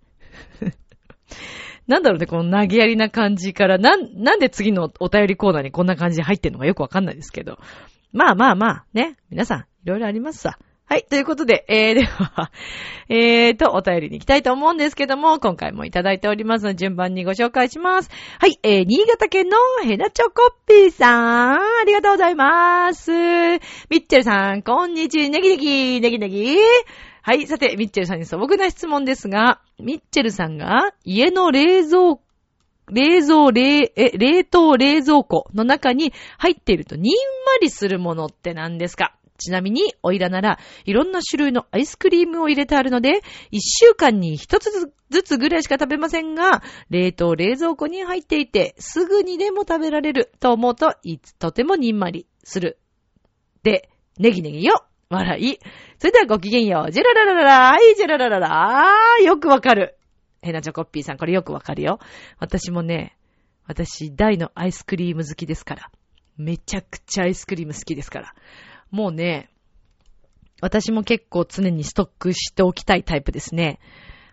[1.88, 7.60] なんだろうね、この投げやりな感じから、なん、なんで次のお便りコーナーにこんな感じで入ってんのかよくわかんないですけど。
[8.12, 9.18] まあまあまあ、ね。
[9.30, 10.58] 皆さん、いろいろありますさ。
[10.94, 11.08] はい。
[11.10, 12.52] ということで、えー、 では、
[13.10, 18.12] えーと、お便りに行きたいと思うんですけども、今回もいただいておりますので、順番にご紹介します。
[18.38, 18.60] はい。
[18.62, 23.12] えー、新潟県のヘナチョコッピーさん、ありがとうございます。
[23.12, 26.58] ミッチェルさん、こんにちは、ネギネギ、ネギネギ。
[27.24, 27.48] はい。
[27.48, 32.18] さて、ミッチェルさんに素朴な質問ですが、ミッチェルさんが家の冷蔵
[32.92, 37.14] 冷蔵、冷、え、冷凍冷蔵庫の中に入っているとにん
[37.48, 39.16] まりするものって何ですか？
[39.44, 44.72] ちなみに、おいらなら、いろんな種類のアイスクリームを入れてあるので、一週間に一つ
[45.10, 52.80] ずつぐらいしか食べませんが、冷凍冷蔵庫に入っていて、すぐにでも食べられると思うと、いつとてもにんまりする。
[53.64, 55.60] で、ネギネギよ笑い。
[56.00, 56.92] それではごきげんよう。
[56.92, 59.98] ジェラララララはい、ジェララララーよくわかる。
[60.42, 62.00] ヘナチョコッピーさん、これよくわかるよ。
[62.40, 63.18] 私もね、
[63.66, 65.92] 私、大のアイスクリーム好きですから。
[66.38, 68.34] めちゃくちゃアイスクリーム好きですから。
[68.94, 69.50] もうね、
[70.62, 73.80] 私も結構常にストックしておきたいタイプですね。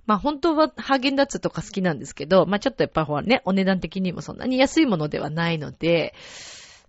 [0.04, 6.14] まあ本当はハーゲンダッツとか好きなんですけど、まあちょっとやっぱほらね、お値段的にもそんなに安いものではないので、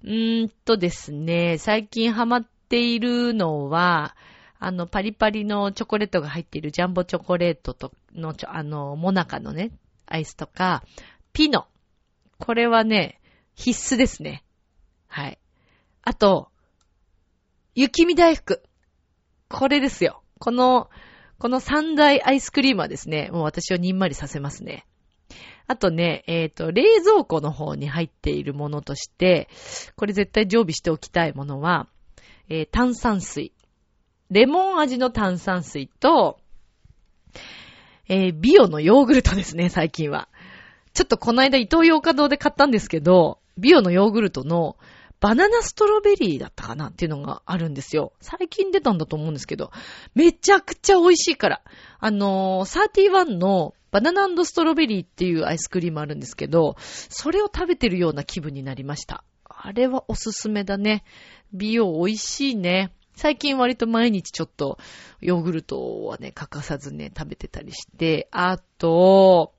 [0.04, 4.18] うーんとですね、最近ハマっているのは、
[4.60, 9.72] あの、パリパリのチョコレートが入っているジャンボチョコレートとの、あの、モナカのね、
[10.08, 10.84] アイスとか、
[11.32, 11.68] ピノ。
[12.38, 13.22] これはね、
[13.56, 14.44] 必須ですね。
[15.08, 15.40] はい。
[16.04, 16.51] あと、
[17.74, 18.62] 雪見大福。
[19.48, 20.24] これですよ。
[20.40, 20.90] この、
[21.40, 24.86] この三大アイスクリームはですね、もう私をにんまりさせますね。
[25.68, 29.48] あとね、えっ、ー、と、冷蔵庫の方に入っているものとして、
[29.96, 31.88] これ絶対常備しておきたいものは、
[32.50, 33.54] えー、炭酸水。
[34.30, 36.40] レモン味の炭酸水と、
[38.10, 40.28] えー、ビオのヨーグルトですね、最近は。
[40.94, 44.76] ちょっとこの間伊東洋華堂で買ったんですけど、ビオのヨーグルトの
[45.22, 48.12] バナナストロベリーだったかなっていうのがあるんですよ。
[48.20, 49.72] 最近出たんだと思うんですけど、
[50.16, 51.62] めちゃくちゃ美味しいから。
[52.00, 59.24] あのー、31のバナナストロベリーっていうアイスクリームあるんですけど、それを食べてるような気分になりました。
[59.46, 61.04] あれはおすすめだね。
[61.54, 62.92] 美容美味しいね。
[63.16, 64.80] 最近割と毎日ちょっと
[65.20, 69.54] ヨーグルトはね、欠かさずね、食べてたりして、あと、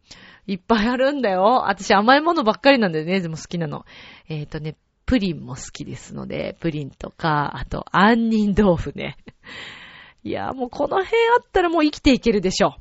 [0.48, 1.64] いっぱいあるんだよ。
[1.68, 3.84] 私甘いものばっかりなんだよね、でも好きなの。
[4.28, 9.16] えっ、ー、とね、プリンも好きですので、プリンとか、あと、杏仁豆腐ね。
[10.24, 12.76] いや、もうこの辺あったらもう生きていけるでしょ。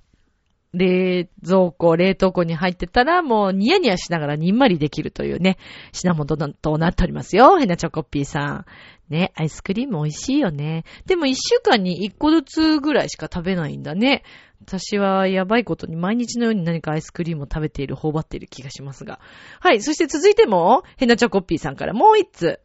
[0.74, 5.58] 冷蔵庫、冷凍庫に入ってたら、もうニヤニヤしながらにんまりできるというね、
[5.92, 7.58] 品物となっておりますよ。
[7.58, 8.66] ヘナチョコッピーさん。
[9.10, 10.86] ね、アイスクリーム美味しいよね。
[11.06, 14.24] でも一週間に一個ずつぐらいしか食べないんだね。
[14.66, 19.20] 私はやばいことに毎日のように何かアイスクリームを食べている、頬張っている気がしますが。
[19.60, 22.60] はい、そして続いても、ヘナチョコッピーさんからもう一つ。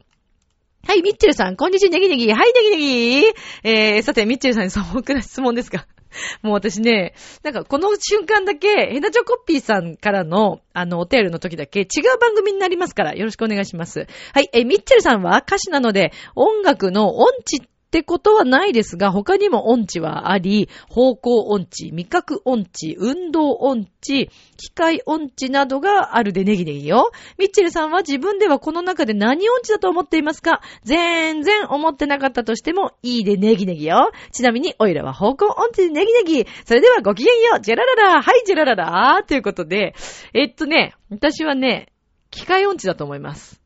[0.87, 2.31] はい、ミッチェルさん、こんにちは、ネギネギ。
[2.31, 3.27] はい、ネギネギ。
[3.63, 5.87] えー、さて、ミッチェルさんに素朴な質問ですが。
[6.41, 14.07] もう私ね、なんかこの瞬間だけ、ヘナチョコッピーさんからの、あの、お便りの時だけ違う番組になりますから、よろしくお願いします。
[14.33, 27.11] はい、え、ミッチェルさんは歌手なので、音楽の音痴ってことはないですが、他にも音痴はあり、方向音痴、味覚音痴、運動音痴、機械音痴などがあるでネギネギよ。
[27.37, 30.61] ミッチェルさんは自分ではこの中で何音痴だと思っていますか？
[30.83, 34.11] 全然思ってなかったとしてもいいでネギネギよ。
[34.33, 36.45] ちなみに、おいらは方向音痴でネギネギ。
[36.65, 37.61] それではごきげんよう。
[37.61, 38.21] ジェラララ。
[38.21, 39.23] はい、ジェラララ。
[39.25, 39.95] ということで、
[40.33, 41.87] えっとね、私はね、
[42.31, 43.61] 機械音痴だと思います。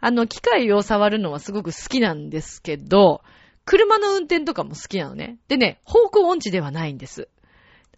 [0.00, 3.22] あの、機械を触るのはすごく好きなんですけど、
[3.64, 5.38] 車の運転とかも好きなのね。
[5.48, 7.28] でね、方向音痴ではないんです。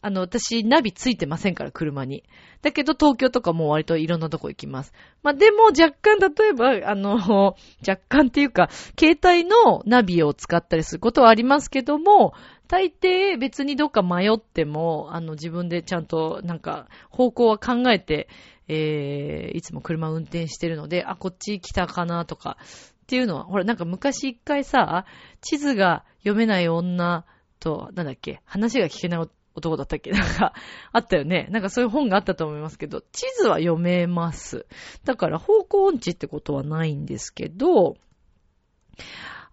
[0.06, 2.22] あの、私、ナビついてませんから、車に。
[2.62, 4.92] だけど、東京とかも割といろんなとこ行きます。
[5.24, 12.34] まあ、でも、若干、例えば、あの、 若干っていうか、携帯のナビを使ったりすることはありますけども、
[12.68, 18.28] 大抵別にどっか迷っても、あの、自分でちゃんと、なんか、方向は考えて、
[18.68, 22.58] えー、いつも車運転してるので、あ、こっち来たかなとか、
[23.06, 25.06] っていうのは、ほら、なんか昔一回さ、
[25.40, 27.24] 地図が読めない女
[27.60, 30.10] と、なんだっけ、話が聞けない男だったっけ？
[30.12, 30.54] なんか、
[30.90, 31.46] あったよね。
[31.52, 34.66] なんかそういう本があったと思いますけど、地図は読めます。
[35.04, 37.96] だから方向音痴ってことはないんですけど、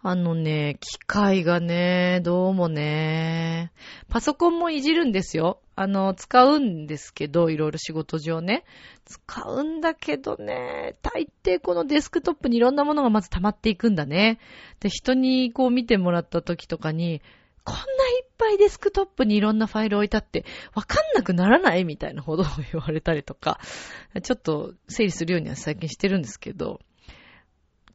[0.02, 3.72] あのね、機械がね、どうもね、
[4.10, 5.62] パソコンもいじるんですよ。
[5.76, 8.64] あの、使うんですけど、いろいろ仕事上ね。
[9.06, 14.40] 使うんだけどね、大抵このデスクトップにいろんなものがまず溜まっていくんだね。
[14.80, 17.22] で、人にこう見てもらった時とかに、
[17.66, 17.86] こんない
[18.24, 21.86] っぱいデスクトップにいろんなファイル置いたって、わかんなくならない？
[21.86, 23.60] みたいなほど言われたりとか、
[24.22, 26.82] ちょっと整理するようには最近してるんですけど、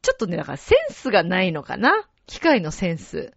[0.01, 2.07] ちょっとね、だからセンスがないのかな？
[2.25, 3.33] 機械のセンス。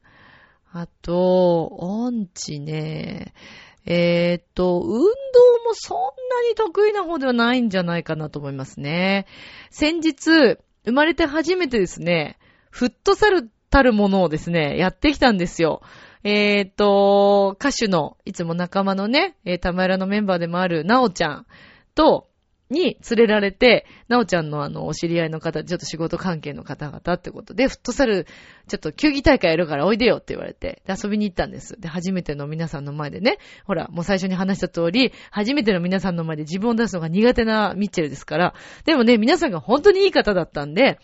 [0.72, 3.34] あと、音痴ね。
[3.84, 9.26] えー、っと、運動もそんなに得意な方ではないんじゃないかなと思いますね。
[9.70, 12.38] 先日、生まれて初めてですね、
[12.70, 15.82] フットサルたるものをですね、やってきたんですよ。
[16.24, 21.46] えー、っと、歌手の、いつも仲間のね、えー、たまらのメンバーでもある、なおちゃん
[21.94, 22.28] と、
[22.72, 28.26] に連れられて、なおちゃんのあの、お知り合いの方、ちょっと仕事関係の方々ってことで、フットサル、
[28.66, 31.80] ちょっと球技大会やるからおいでよって言われて、で、遊びに行ったんです。
[31.80, 38.54] で、初めての皆さんの前でね、ほら、もう最初に話した通り、初めての皆さんの前で自分を出すのが苦手なミッチェルですから、
[38.84, 40.98] でもね、皆さんが本当にいい方だったんで、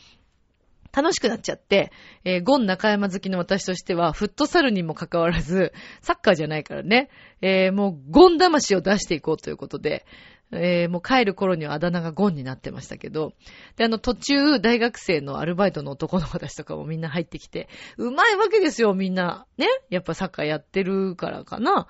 [0.93, 1.93] 楽しくなっちゃって、
[2.25, 10.07] えー、ゴン中山好きの私としては、フットサルにもかかわらず、サッカーじゃないからね、えー、もうゴン魂を出していこうということで、
[10.51, 13.35] えー、もう帰る頃にはあだ名がゴンになってましたけど、
[13.77, 19.47] で、あの途中、大学生のアルバイトの男の子たちとかもみんな入ってきて、うまいわけですよ、みんな。
[19.59, 19.67] ね？
[19.91, 21.87] やっぱサッカーやってるからかな。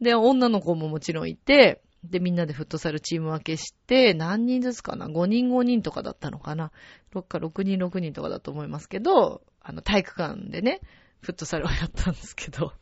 [0.00, 6.72] で、女の子ももちろんいて、で、みんなでフットサルチーム分けして、何人ずつかな ?5 人5人とかだったのかな
[7.14, 10.80] ?6 か6人6人とかだと思いますけど、あの、体育館でね、
[11.20, 12.72] フットサルをやったんですけど、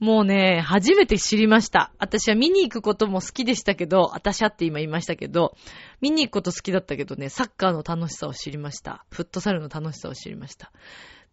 [0.00, 1.92] もうね、初めて知りました。
[1.98, 5.54] 私は見に行くことも好きでしたけど、私はって今言いましたけど、
[6.00, 9.04] 見に行くこと好きだったけどね、サッカーの楽しさを知りました。
[9.10, 10.72] フットサルの楽しさを知りました。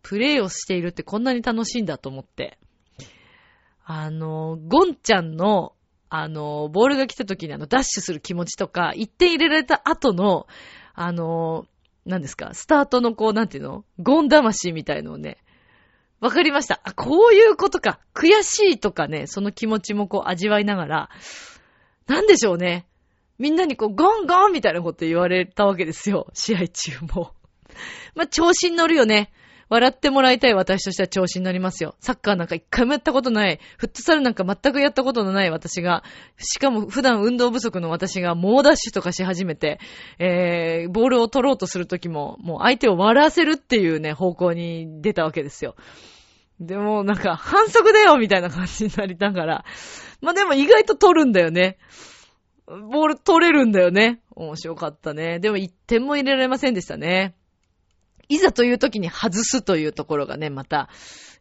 [0.03, 2.59] プレイをしているってこんなに楽しいんだと思って。
[3.85, 5.73] あの、ゴンちゃんの、
[6.09, 10.45] あの、ボールが来た時にあの、ダッシュする気持ちとか、1点入れられた後の、
[10.93, 11.67] あの、
[12.05, 15.37] 何ですか、スタートのこう、なんていうのゴン魂みたいのをね、
[16.19, 16.81] わかりました。
[16.83, 17.99] あ、こういうことか。
[18.13, 21.09] 悔しいとかね、その気持ちもこう味わいながら、
[22.07, 22.87] なんでしょうね。
[23.37, 26.27] みんなにこう、ゴンゴンみたいなこと言われたわけですよ。
[26.33, 27.33] 試合中も。
[28.15, 29.31] まあ、調子に乗るよね。
[29.69, 31.95] 笑ってもらいたい私としては調子に乗りますよ。
[31.99, 33.59] サッカーなんか一回もやったことない。
[33.77, 36.03] フットサルなんか全くやったことのない私が、
[36.37, 39.79] しかも普段運動不足の私が猛ダッシュとかし始めて、
[40.19, 45.75] えー、ボールを取ろうとするときも、もう相手を笑わせるっていうね、方向に出たわけですよ。
[46.59, 49.65] でもなんか反則だよみたいな感じになりながら。
[50.21, 51.77] まあでも意外と取るんだよね。
[52.67, 54.21] ボール取れるんだよね。
[54.35, 55.39] 面白かったね。
[55.39, 57.35] でも1点も入れられませんでしたね。
[58.29, 60.89] いざという時に外すというところがね、また、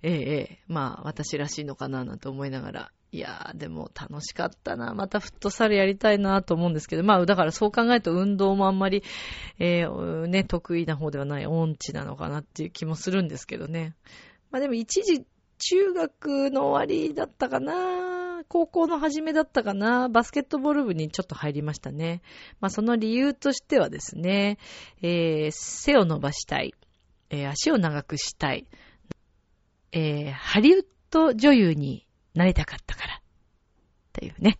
[0.02, 4.94] ええええ、まあ、私らしいのかななんて思いながら、いやー、でも楽しかったな。
[4.94, 9.02] またフットサルやりたいなと思うんですけど、まあ、だからそう考えると運動もあんまり、
[9.58, 13.94] えー、ね、得意な方ではない音痴なのかなっていう気もするんですけどね。
[14.50, 15.24] まあでも一時、
[15.58, 18.15] 中学の終わりだったかな
[18.48, 22.22] 高校の初めだったかなバスケットボール部にちょっと入りましたね。
[22.60, 24.58] まあその理由としてはですね、
[25.02, 26.74] えー、背を伸ばしたい。
[27.30, 28.66] えー、足を長くしたい。
[29.92, 33.20] えー、ハリウッド女優になりたかったから。
[34.12, 34.58] というね。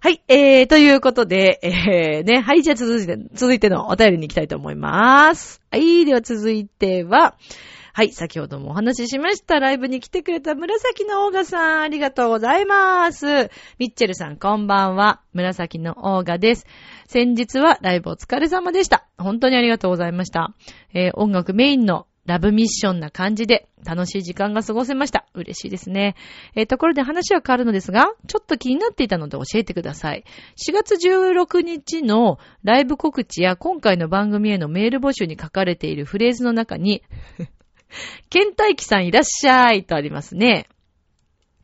[0.00, 5.62] はい、えー、ということで、えー、ね、はい、じゃあ続いて、続いてのお便りに行きたいと思います。
[5.70, 7.36] はい、では続いては、
[7.94, 9.60] はい、先ほどもお話ししました。
[9.60, 13.50] ライブに来てくれた紫のオーガさん、ありがとうございます。
[13.78, 15.20] ミッチェルさん、こんばんは。
[15.34, 16.66] 紫のオーガです。
[17.06, 19.06] 先日はライブお疲れ様でした。
[19.18, 20.54] 本当にありがとうございました。
[20.94, 25.26] えー、音楽メインのラブミッションな感じで楽しい時間が過ごせました。
[25.34, 26.14] 嬉しいですね。
[26.54, 30.24] えー、ところで話は変わるのですが、ちょっと気になっていたので教えてください。
[30.56, 37.02] 4月16日のライブ告知や今回の番組へのメール募集に書かれているフレーズの中に
[38.30, 40.68] 倦怠期さんいらっしゃいとありますね。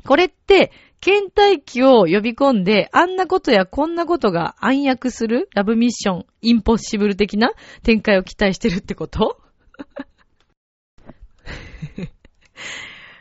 [0.07, 7.51] これって、倦怠期を呼び込んで、あんなことやこんなことが暗躍するラブミッション、インポッシブル的な
[7.83, 9.41] 展開を期待してるってこと？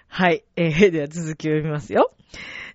[0.07, 0.43] はい。
[0.55, 2.11] えー、では続きを読みますよ。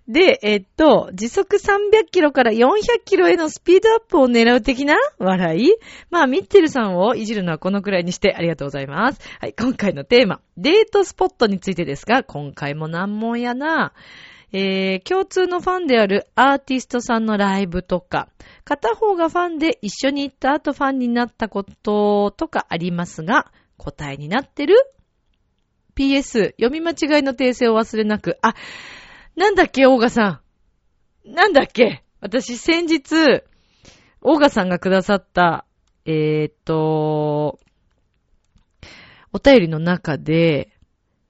[0.07, 2.69] で、えっと、時速300キロから400
[3.05, 4.95] キロへのスピードアップを狙う的な？
[5.17, 5.71] 笑い？
[6.09, 9.21] まあ、ミッチェルさんをいじるのはこのくらいにしてありがとうございます。
[9.39, 13.93] はい、今回のテーマ、デートスポットについてですが、今回も難問やな。
[14.55, 18.27] えー、共通のファンであるアーティストさんのライブとか、
[18.65, 24.75] 片方がファンで一緒に行った後ファンになったこととかありますが、答えになってる
[25.95, 28.53] ?PS、読み間違いの訂正を忘れなく、あ、
[29.35, 30.41] なんだっけ、オーガさ
[31.25, 31.31] ん。
[31.33, 32.03] なんだっけ？
[32.21, 33.43] 私先日、
[34.21, 35.65] オーガさんがくださった、
[36.05, 37.59] えー、っと、
[39.31, 40.69] お便りの中で、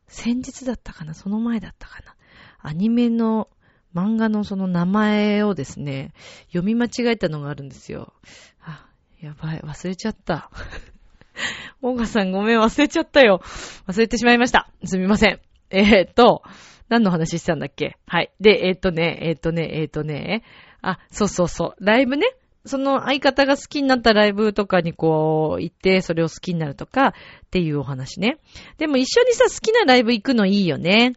[0.08, 1.14] 先日だったかな？
[1.14, 2.16] その前だったかな？
[2.62, 3.50] アニメの
[3.96, 6.14] 漫画のその名前をですね、
[6.48, 8.14] 読み間違えたのがあるんですよ。
[8.62, 8.86] あ、
[9.22, 10.50] やばい、忘れちゃった。
[11.82, 13.42] オーガさんごめん、忘れちゃったよ。
[13.88, 14.70] 忘れてしまいました。
[14.84, 15.40] すみません。
[15.70, 16.44] えー、っと、
[16.94, 17.98] 何の話してたんだっけ？
[18.06, 18.32] はい。
[18.40, 20.44] で、えっ、ー、とね、えっ、ー、とね、えっ、ー、とね、
[20.84, 21.84] あ、そうそうそう。
[21.84, 22.28] ライブね。
[22.66, 27.14] その相方が好きになったライブとかにこう行って、それを好きになるとかっ
[27.50, 28.38] ていうお話ね。
[28.78, 31.14] でも一緒にさ、好きなライブ行くのいいよね。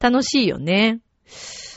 [0.00, 1.00] 楽しいよね。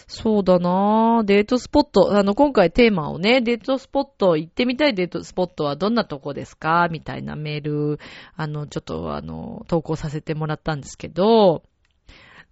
[0.09, 1.25] そうだなぁ。
[1.25, 2.17] デートスポット。
[2.17, 6.87] あの、今回テーマをね、デートスポット、行ってみたいデートスポットはどんなとこですか？
[6.89, 7.99] みたいなメール、
[8.35, 11.61] あの、ちょっとあの、投稿させてもらったんですけど、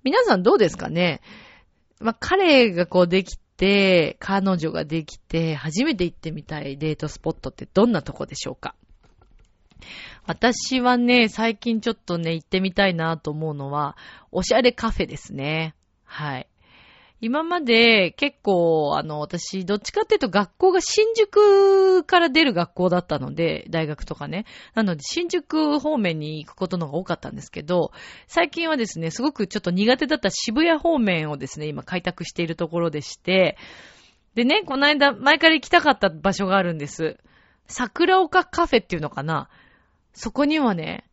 [0.06, 1.20] 皆さんどうですかね？
[2.00, 8.76] まあ、彼がこうできて、彼女ができて、初めて行ってみたいデートスポットってどんなとこでしょうか？
[10.28, 13.98] 私はね、最近ちょっとね、行ってみたいなと思うのは、
[14.32, 15.74] おしゃれカフェですね。
[16.04, 16.48] はい。
[17.26, 24.46] 今まで結構、あの、私、どっちかっていうと学校が新宿から出る学校だったので、大学とかね。
[24.76, 27.92] なので、新宿方面に行くことの方が多かったんですけど、
[28.28, 33.58] 最近はですね、すごくちょっと苦手だった渋谷方面をですね、今開拓しているところでして、
[34.36, 37.18] でね、この間、前から行きたかった場所があるんです。
[37.66, 39.50] 桜岡カフェっていうのかな
[40.14, 41.06] そこにはね、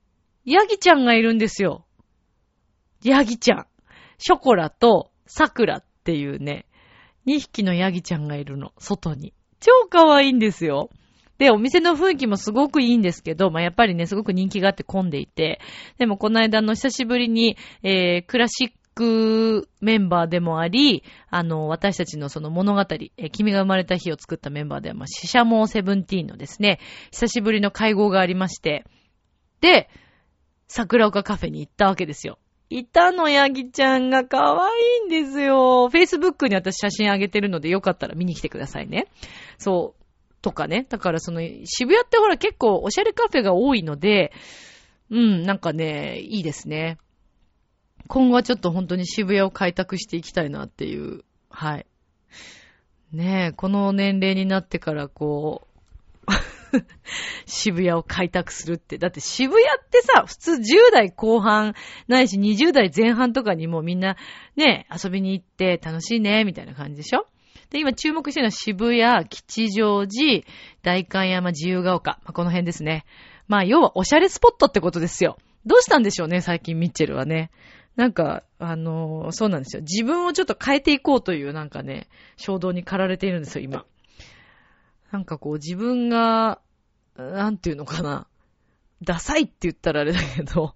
[0.45, 1.87] ヤギちゃんがいるんですよ。
[3.03, 3.67] ヤギちゃん。
[4.19, 6.67] ショコラと桜っていうね、
[7.27, 9.33] 2匹のヤギちゃんがいるの、外に。
[9.61, 10.91] 超可愛いんですよ。
[11.39, 15.61] で、お店の雰囲気もすごくいいんですけど、まあ、やっぱりね、すごく人気があって混んでいて、
[15.99, 26.81] でもこの間の久しぶりに、えー、クラシックメンバーでもあり、あの、私たちのその物語、えー、君が生まれた日を作ったメンバーでは、まあ、シシャモーセブンティーンのですね、
[27.13, 28.85] 久しぶりの会合がありまして、
[29.61, 29.89] で、
[30.69, 32.39] 桜岡カフェに行ったわけですよ。
[32.79, 34.71] いたの、ヤギちゃんが可愛
[35.05, 35.91] いんですよ。
[35.93, 39.09] Facebook に私写真あげてるのでよかったら見に来てくださいね。
[39.59, 40.03] そう。
[40.41, 40.87] とかね。
[40.89, 44.33] だからその、渋谷ってほら結構おしゃれカフェが多いので、
[45.11, 46.99] うん、なんかね、いいですね。
[48.09, 51.25] 今後はちょっと本当に渋谷を開拓していきたいなっていう。
[51.51, 51.87] はい。
[53.13, 55.73] ねえ、この年齢になってからこう、
[57.47, 58.99] 渋谷を開拓するって。
[58.99, 60.57] だって渋谷ってさ、普通10
[60.93, 61.75] 代後半
[62.09, 64.17] ないし20代前半とかにもみんな
[64.57, 67.27] ね、遊びに行って楽しいね、みたいな感じでしょ？
[67.71, 70.43] で、今注目してるのは渋谷、吉祥寺、
[70.83, 72.19] 大観山、自由が丘。
[72.23, 73.05] まあ、この辺ですね。
[73.49, 75.39] まあ、要はおしゃれスポットってことですよ。
[75.65, 77.51] どうしたんでしょうね、最近ミッチェルはね。
[77.97, 79.83] なんか、あのーそうなんですよ。
[79.83, 83.85] 自分をちょっと変えていこうというなんかね、衝動に駆られているんですよ、今。
[85.13, 86.59] なんかこう自分が、
[87.17, 88.27] なんていうのかな。
[89.03, 90.75] ダサいって言ったらあれだけど、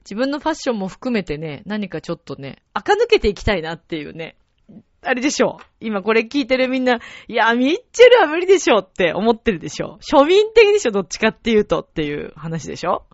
[0.00, 4.36] 自分のファッションも含めてね、何かちょっとね、垢抜けていきたいなっていうね。
[5.00, 13.06] あれでしょ今これ聞いてるみんな、いや、ミッチェルは無理でしょって思ってるでしょ庶民的でしょどっちかっていうとっていう話でしょ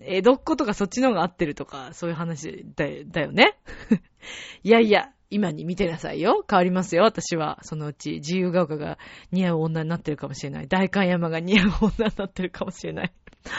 [0.00, 3.58] 江戸っ子とかそっちの方が合ってるとか、そういう話だだよね。
[4.62, 6.44] いやいや、今に見てなさいよ。
[6.48, 7.58] 変わりますよ、私は。
[7.62, 8.98] そのうち、自由が丘が
[9.30, 10.68] 似合う女になってるかもしれない。
[10.68, 13.12] 大観山が似合う女になってるかもしれない。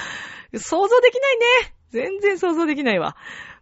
[0.56, 1.46] 想像できないね。
[1.90, 3.16] 全然想像できないわ。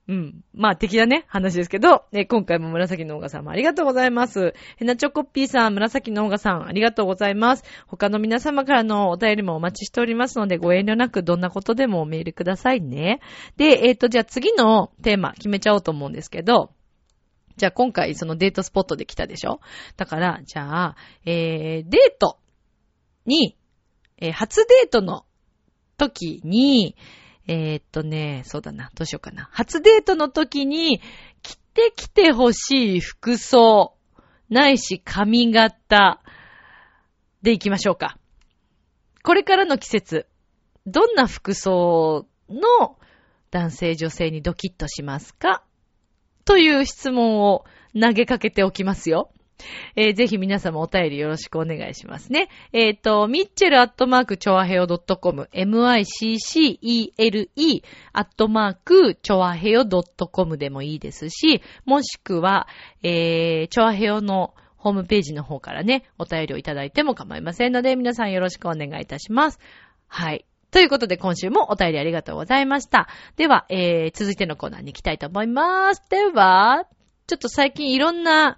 [0.08, 0.44] うん。
[0.54, 4.54] まあ、的なね、話ですけど、ね、今回も紫のオーガさんもありがとうございます。
[4.76, 7.64] ヘナチョコッピーさん、紫のオーガさん、ありがとうございます。
[7.88, 13.22] 他の皆様からのお便りもお待ちしておりますので、ご遠慮なくどんなことでもおメールくださいね。
[13.58, 16.72] で、えっ、と、じゃあ次のテーマ決めちゃおうと思うんですけど、
[17.62, 19.60] じゃあ今回そのデートスポットで来たでしょ？
[19.96, 20.96] だから、じゃあ、
[21.28, 22.40] えー、デート
[23.28, 23.56] に、
[24.18, 25.28] えー初デートの
[25.96, 26.96] 時に、
[27.46, 29.48] えーっとね、そうだな、どうしようかな。
[29.52, 31.02] 初デートの時に、
[31.44, 33.94] 着てきてほしい服装、
[34.50, 36.20] ないし髪型
[37.44, 38.18] で行きましょうか。
[39.22, 40.26] これからの季節、
[40.88, 42.98] どんな服装の
[43.52, 45.64] 男性女性にドキッとしますか？
[46.52, 47.64] という質問を
[47.98, 49.32] 投げかけておきますよ。
[49.96, 52.50] えーぜひ皆様お便りよろしくお願いしますね。
[52.74, 62.68] えっ、と、ミッチェルアットマークチョアヘヨ .com、miccele アットマークチョアヘヨ .com でもいいですし、もしくは、
[63.02, 69.60] えー、チョアヘヨのホームページの方からね、お便りをいただいても構いませんので、皆さんよろしくお願いいたします。
[70.08, 70.44] はい。
[70.72, 73.10] ということで、今週もお便りありがとうございました。
[73.36, 76.02] では、えー、続いてのコーナーに行きたいと思います。
[76.10, 76.86] では、
[77.28, 78.58] ちょっと最近いろんな、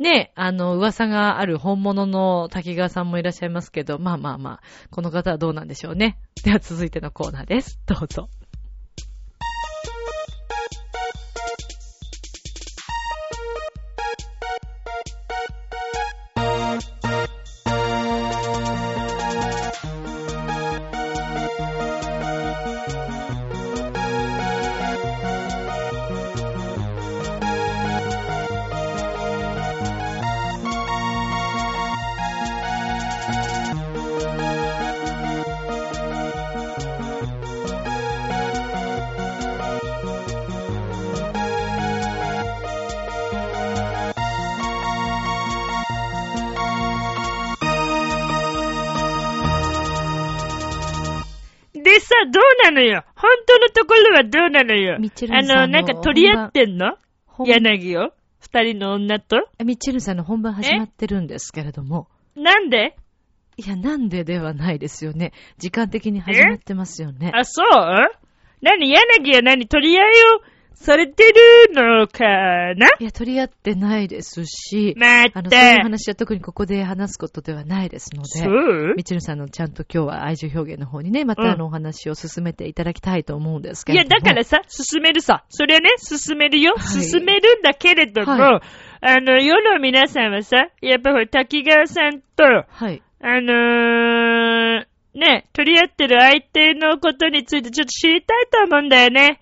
[0.00, 6.18] ね、あの、噂がある本物の滝川さんもいらっしゃいますけど、まあまあまあ、この方はどうなんでしょうね。
[6.44, 7.78] では続いてのコーナーです。
[7.86, 8.28] どうぞ。
[51.94, 53.04] でさ、どうなのよ？
[53.14, 54.98] 本当のところはどうなのよ？
[54.98, 56.96] ミッチェルあの、さんのなんか取り合ってんの？
[57.26, 58.10] 本柳を？
[58.40, 59.36] 二人の女と？
[59.64, 62.08] ミッチェルさんの本番始まってるんですけれども。
[62.34, 62.96] なんで？
[63.56, 65.32] いや、なんでではないですよね。
[65.58, 67.30] 時間的に始まってますよね。
[67.32, 67.66] あ、そう？
[68.60, 68.90] 何？
[68.90, 69.68] 柳は何？
[69.68, 70.40] 取り合いを
[70.74, 72.24] されてるのか
[72.74, 72.88] な？
[73.00, 75.82] いや、取り合ってないですし、まあの、そういうた。
[75.82, 78.94] 話は特にここで話すことではないですのそで、う？
[78.96, 84.20] みちるさんのちゃんと今日は愛情表現の方にね、まうんたあのお話を進めていただきたいと思うんですけいや、れども。
[84.20, 85.44] だからさ、進めるさ。
[85.48, 86.74] それはね、進めるよ。
[86.76, 88.62] はい進めるんだけれども、は
[89.00, 93.02] あの、世の皆さんはさ、やっぱほら、滝川さんと、はい。
[93.20, 94.84] あのー、
[95.18, 99.40] ね、取り合ってる相手のことについてちょっと知りたいと思うんだよね。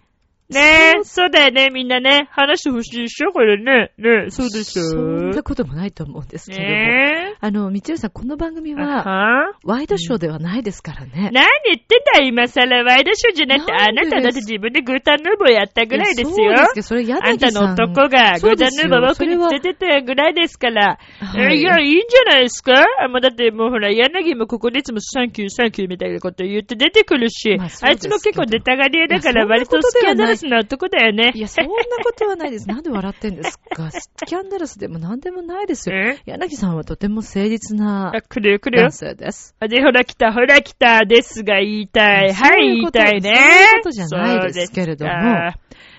[0.52, 2.28] ねそうそうだよね、みんなね。
[2.30, 3.92] 話してほしいでしょこれね。
[3.98, 6.70] ねそうでしょそんなこともないと思うんですけれども。
[6.70, 8.74] ねあの、みちるさん、この番組え。
[8.74, 11.30] は、はワイドショーではないですからね。
[11.32, 16.52] 何言ってんだ今更ワイドショーじゃなくて、あなただって自分でグータンヌーボーやったぐらいですよ。
[16.52, 17.30] やそうですけど、それ柳さん。
[17.30, 20.98] あんたの男がグータンヌーボー僕に連れてったぐらいですから。
[21.20, 31.32] はいや、いいんじゃないですかあもうだってもうほら、柳もここでいつもサンキューサンキューみたいなこと言って出てくるし、まあいつも結構出たがり屋だから割とスキャンダラスな男だよね。
[31.34, 31.70] いや、そんな
[32.04, 32.68] ことはないです。
[32.68, 33.90] なんで笑ってんですか？
[33.90, 35.96] スキャンダラスでも何でもないですよ。
[35.96, 36.18] え？
[36.26, 38.92] 柳さんはとても誠実なあ、来るよ来るよ男。
[38.92, 39.54] 性です。
[39.60, 42.34] あで、ほら来た、ほら来た、ですが言いたい。
[42.34, 43.34] そうはいい、言いたいね。
[43.34, 45.12] そういうことじゃないですけれども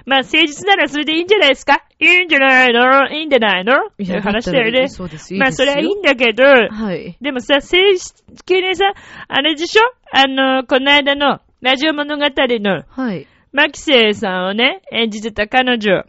[0.05, 1.85] まあ、誠実ならそれでいいんじゃないですか？
[1.99, 3.09] いいんじゃないの？
[3.09, 3.73] いいんじゃないの？
[3.97, 4.89] いう話だよね。
[4.89, 5.33] そうです。
[5.35, 7.17] まあ、それはいいんだけど、はい。
[7.21, 8.93] でもさ、正式にさ、
[9.29, 9.81] あれでしょ？
[10.11, 13.25] あの、この間の、ラジオ物語の、はい。
[13.53, 16.05] マキセイさんをね、演じてた彼女。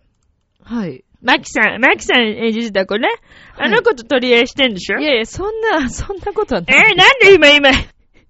[0.64, 1.04] はい。
[1.22, 3.08] マキさん、マキさん演じてた子ね。
[3.58, 4.98] あの子と取り合いしてんでしょ？
[4.98, 6.94] いやいや、そんな、そんなことはえない。
[6.94, 7.70] ーなんで今今、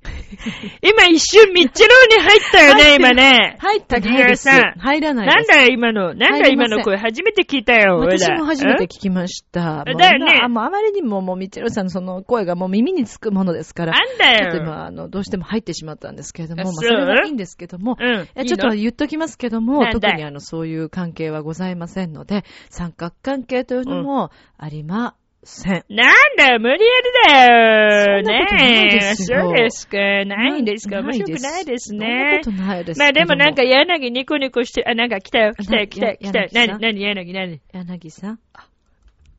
[0.82, 3.56] 今一瞬ミッチェローに入ったよね、今ね。
[3.58, 4.72] 入った滝川さん。
[4.78, 5.36] 入らないです。
[5.36, 6.14] なんだよ、今の。
[6.14, 6.96] なんだよ、今の声。
[6.96, 9.84] 初めて聞いたよ、私も初めて聞きました。
[9.84, 13.92] だよねあまりにももうミッチェルさんのその声がもう耳につくものですから。
[13.92, 14.62] なんだちょっとよ。
[14.64, 18.46] 今、あの、どうしても入ってしまったんですけれども、まあ、あそれはいいんですけども、うん。
[18.46, 25.14] ちょっと言っときますけども、特にあの、そういう関係はございませんので、三角関係というのもありま
[25.44, 25.84] せん。
[25.88, 28.22] なんだよ、無理やりだよ。
[28.22, 29.14] ねえ。
[29.14, 29.96] そうですか。
[30.24, 31.00] ないんですか。
[31.02, 32.50] 面白くないですそんなねこ。
[32.50, 36.48] とないですまあでもなんかけ柳ニコニコして、あ、なんか来たよ、来たよ、来たよ、来たよ。
[36.52, 37.60] やなに、なに、柳、なに。
[37.72, 38.68] ども、柳さん、あ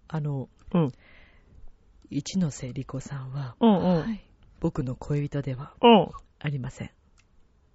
[0.08, 0.92] あの、うん。
[2.10, 4.02] 一ノ瀬莉子さんは、うんうん。
[4.02, 4.22] はい
[4.62, 6.10] 僕の恋人ではうん。
[6.40, 6.92] ありません。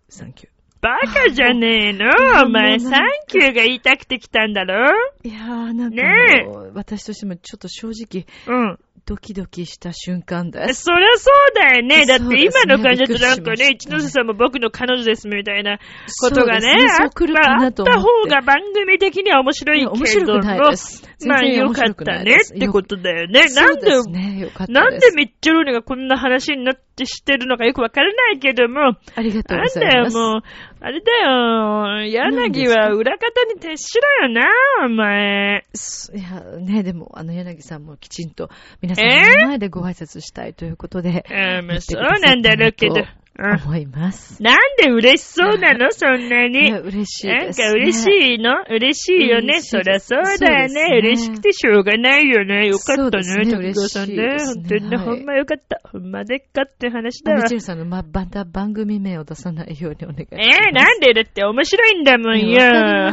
[0.09, 0.51] サンキュー。
[0.81, 2.07] バカじゃねえの。
[2.09, 4.87] あお前、サンキューが言いたくて来たんだろ。
[5.23, 8.79] いやー、なんかね私としてもちょっと正直、うん。
[9.07, 10.85] ドキドキした瞬間です。
[10.85, 12.07] そりゃそうだよね。
[12.07, 15.79] だって今の感じだとなんかね、一ノ瀬さんも僕の彼女ですみたいな
[16.23, 16.93] ことがね、そうですね。
[16.93, 17.99] あそう来るかなと思って。
[17.99, 19.91] あった方が番組的には面白いけど。
[19.91, 21.10] も、面白くないです。
[21.27, 23.49] まあよかったねってことだよね。
[23.49, 24.51] そなんで、ね。
[24.69, 30.15] なんでミッチェローニがこんな話になってしてるのかよくわからないけども、ありがとうなんございます。
[30.15, 30.43] だよもう、
[30.81, 33.89] あれだよ、柳は裏方に徹し
[34.21, 34.49] ろよな、
[34.87, 35.65] お前。
[35.75, 38.49] すいや、ね、でも、あの、柳さんもきちんと
[38.81, 43.05] 皆さんえの前でご挨拶したいということで、あーまあそうなんだろうけど。
[43.37, 44.43] とうん思います。
[44.43, 45.91] なんで嬉しそうなの？
[45.93, 46.69] そんないに。
[46.69, 47.67] や、嬉しいなんです、ね。
[47.69, 48.51] か嬉しいの？
[48.69, 49.61] 嬉しいよね。
[49.63, 50.91] そりゃそうだよね。
[50.91, 52.69] ね嬉しくてしょうがないよね。
[52.69, 54.37] よかったね、そうですねさんね。
[54.39, 55.81] 本当にね、はいほんまよかった。
[55.91, 57.55] ほんまでっかって話だわち。
[57.55, 60.61] るさんの、ま、また番組名を出さないようにお願いします。
[60.67, 62.61] えー、なんでだって面白いんだもんよ。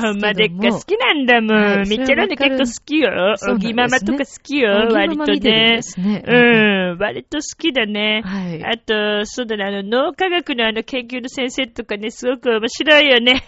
[0.01, 1.55] ほんまでっか好きなんだもん。
[1.55, 3.35] はいミッチェローネ結構好きよ。
[3.49, 4.69] おぎママとか好きよ。
[4.91, 5.79] 割とね。
[5.97, 8.21] うん、割と好きだね。
[8.25, 8.63] はい。
[8.63, 13.43] あと、そうだね、あの、脳科学のあの研究の先生とかね、すごく面白いよね。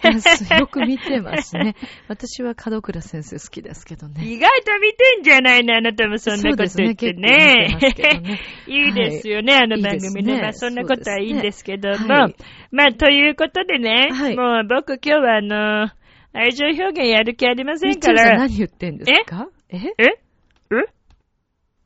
[0.60, 1.74] よく見てますね。
[2.08, 4.22] 私は門倉先生好きですけどね。
[4.24, 7.78] 意外と見てんじゃないのあなたもそんなこと言ってね。
[7.80, 10.32] ね いいですよね、あの番組ね。
[10.32, 12.14] いいねまあそんなことはいいんですけども。
[12.14, 12.34] はい
[12.72, 15.90] まあということでね、はいもう僕今日はあの、
[16.32, 18.36] 愛情表現やる気ありませんから。
[18.38, 19.48] 何言ってんですか？
[19.70, 19.76] え？
[19.98, 20.04] え？
[20.06, 20.84] え？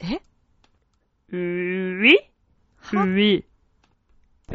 [0.01, 0.21] え？
[1.33, 2.19] うーい
[2.79, 3.45] はうい。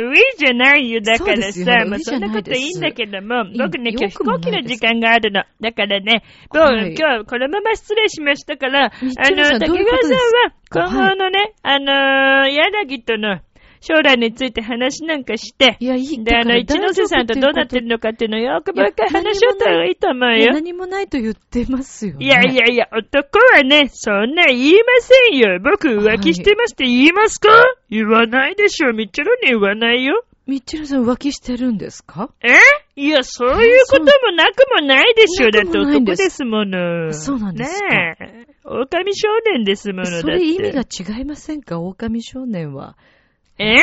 [0.03, 1.01] 上じゃないよ。
[1.01, 5.43] だからさ、まあそんなこといいんだけども、僕ね、今日飛よくも行機ないですの時間があるの。
[5.59, 6.23] だからね、
[6.53, 13.39] もう、はい今日このまま失礼しましたから、あの、竹川さんは今後のね、あのー、柳との
[13.81, 16.23] 将来について話なんかして、いや、いい。
[16.23, 20.53] で、あの、一ノ瀬さんとどうなってるのかっていうのをよくもう一回話し合った方がいいと思うよ。
[20.53, 22.25] 何もないと言ってますよ、ね。
[22.25, 25.59] いやいやいや、男はね、そんな言いませんよ。
[25.59, 27.49] 僕浮気してますって言いますか、
[27.89, 28.93] 言わないでしょ。
[28.93, 30.23] みっちゃろに言わないよ。
[30.45, 32.31] みっちるさん浮気してるんですか？
[32.41, 32.49] え？
[32.95, 35.51] いや、そういうこともなくもないでしょ。
[35.51, 37.13] だって男ですもの。
[37.13, 38.47] そうなんですかねえ。
[38.65, 40.21] 狼少年ですものだって。
[40.21, 40.81] それ意味が
[41.17, 41.79] 違いませんか？
[41.79, 42.97] 狼少年は。
[43.59, 43.75] え？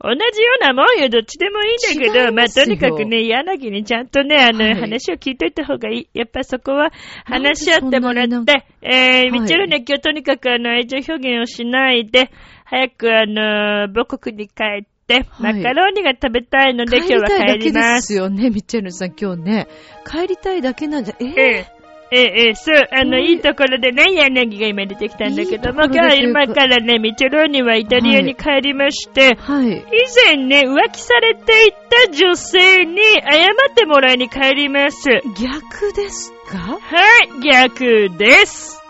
[0.00, 0.20] 同じよ
[0.60, 1.08] うなもんよ。
[1.08, 6.08] どっちでもいいんだけど、まあ、とにかくね、柳にちゃんとね、あの、はい話を聞いといた方がいい。
[6.14, 6.92] やっぱそこは
[7.24, 12.30] 話し合ってもらって、えー、はいミッチェルね、今日とにかくあの、愛情表現をしないで、
[12.64, 18.06] 早くあの、母国に帰って、はいマカロニが食べたいので、今日は帰りたいだけでます。
[18.08, 19.68] すよね、みっちゃるさん今日ね。
[20.06, 21.77] 帰りたいだけなんじゃ、えええ。
[22.10, 29.72] ええ、ええ、そう、あの、いういいところでね、柳が今出てきたんだけども、いい今日今からね、ミッチェローニはイタリアに帰りまして、はい。
[29.72, 29.84] 以
[30.24, 32.98] 前ね、浮気されていた女性に
[33.30, 35.04] 謝ってもらいに帰ります。
[35.38, 36.58] 逆ですか？
[36.58, 36.78] は
[37.24, 38.80] い、逆です。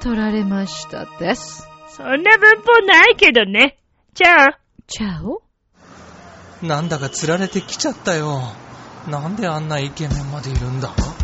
[0.00, 1.68] 取られましたです。
[1.88, 3.76] そんな文法ないけどね。
[4.14, 5.42] じゃあ、チャオ
[6.62, 8.40] なんだか釣られてきちゃったよ。
[9.08, 10.88] なんであんなイケメンまでいるんだ？
[10.88, 11.23] あ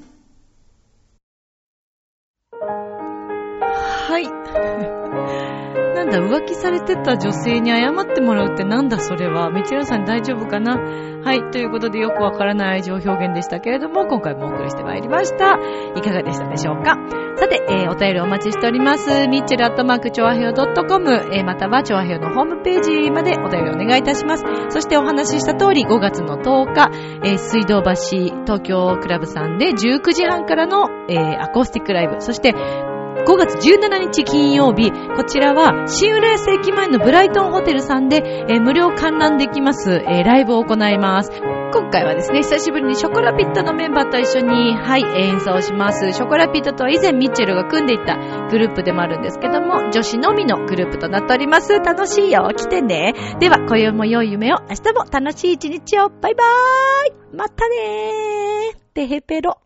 [6.31, 9.49] 浮気されてた女性に謝ってもらうってなんだそれは。
[9.51, 10.77] みちろさん大丈夫かな？
[11.23, 11.51] はい。
[11.51, 15.59] ということでよくわからない愛情表現でしたけれども、今回もお送りしてまいりました。
[15.95, 16.95] いかがでしたでしょうか？
[17.35, 19.27] さて、えー、お便りお待ちしております。
[19.27, 24.43] ミッチェルアットマークチョアヘオ .com、えー、またはチョアヘオのホームページまでお便りお願いいたします。
[24.69, 26.89] そしてお話しした通り、5月の10日、
[27.23, 27.91] えー、水道橋
[28.45, 32.53] 東京クラブさんで19時半からの、えー、アコースティックライブ、そして
[33.25, 41.31] 5月17日金曜日、こちらは新浦安駅前のブライトンホテルさんで、えー、無料観覧できます、えー、ライブを行います。
[41.73, 46.11] 今回はですね、久しぶりにショコラピットのメンバーと一緒に、はい、演奏します。
[46.11, 48.17] ショコラピットとは以前ミッチェルが組んでいた
[48.49, 51.73] グループでもあるんですけども、女子のみのグループとなっております。
[51.73, 52.49] 楽しいよ。
[52.55, 53.13] 来てね。
[53.39, 56.09] では、今宵も良い夢を、明日も楽しい一日を。
[56.09, 58.77] バイバーイまたねー。
[58.93, 59.57] てへぺろ。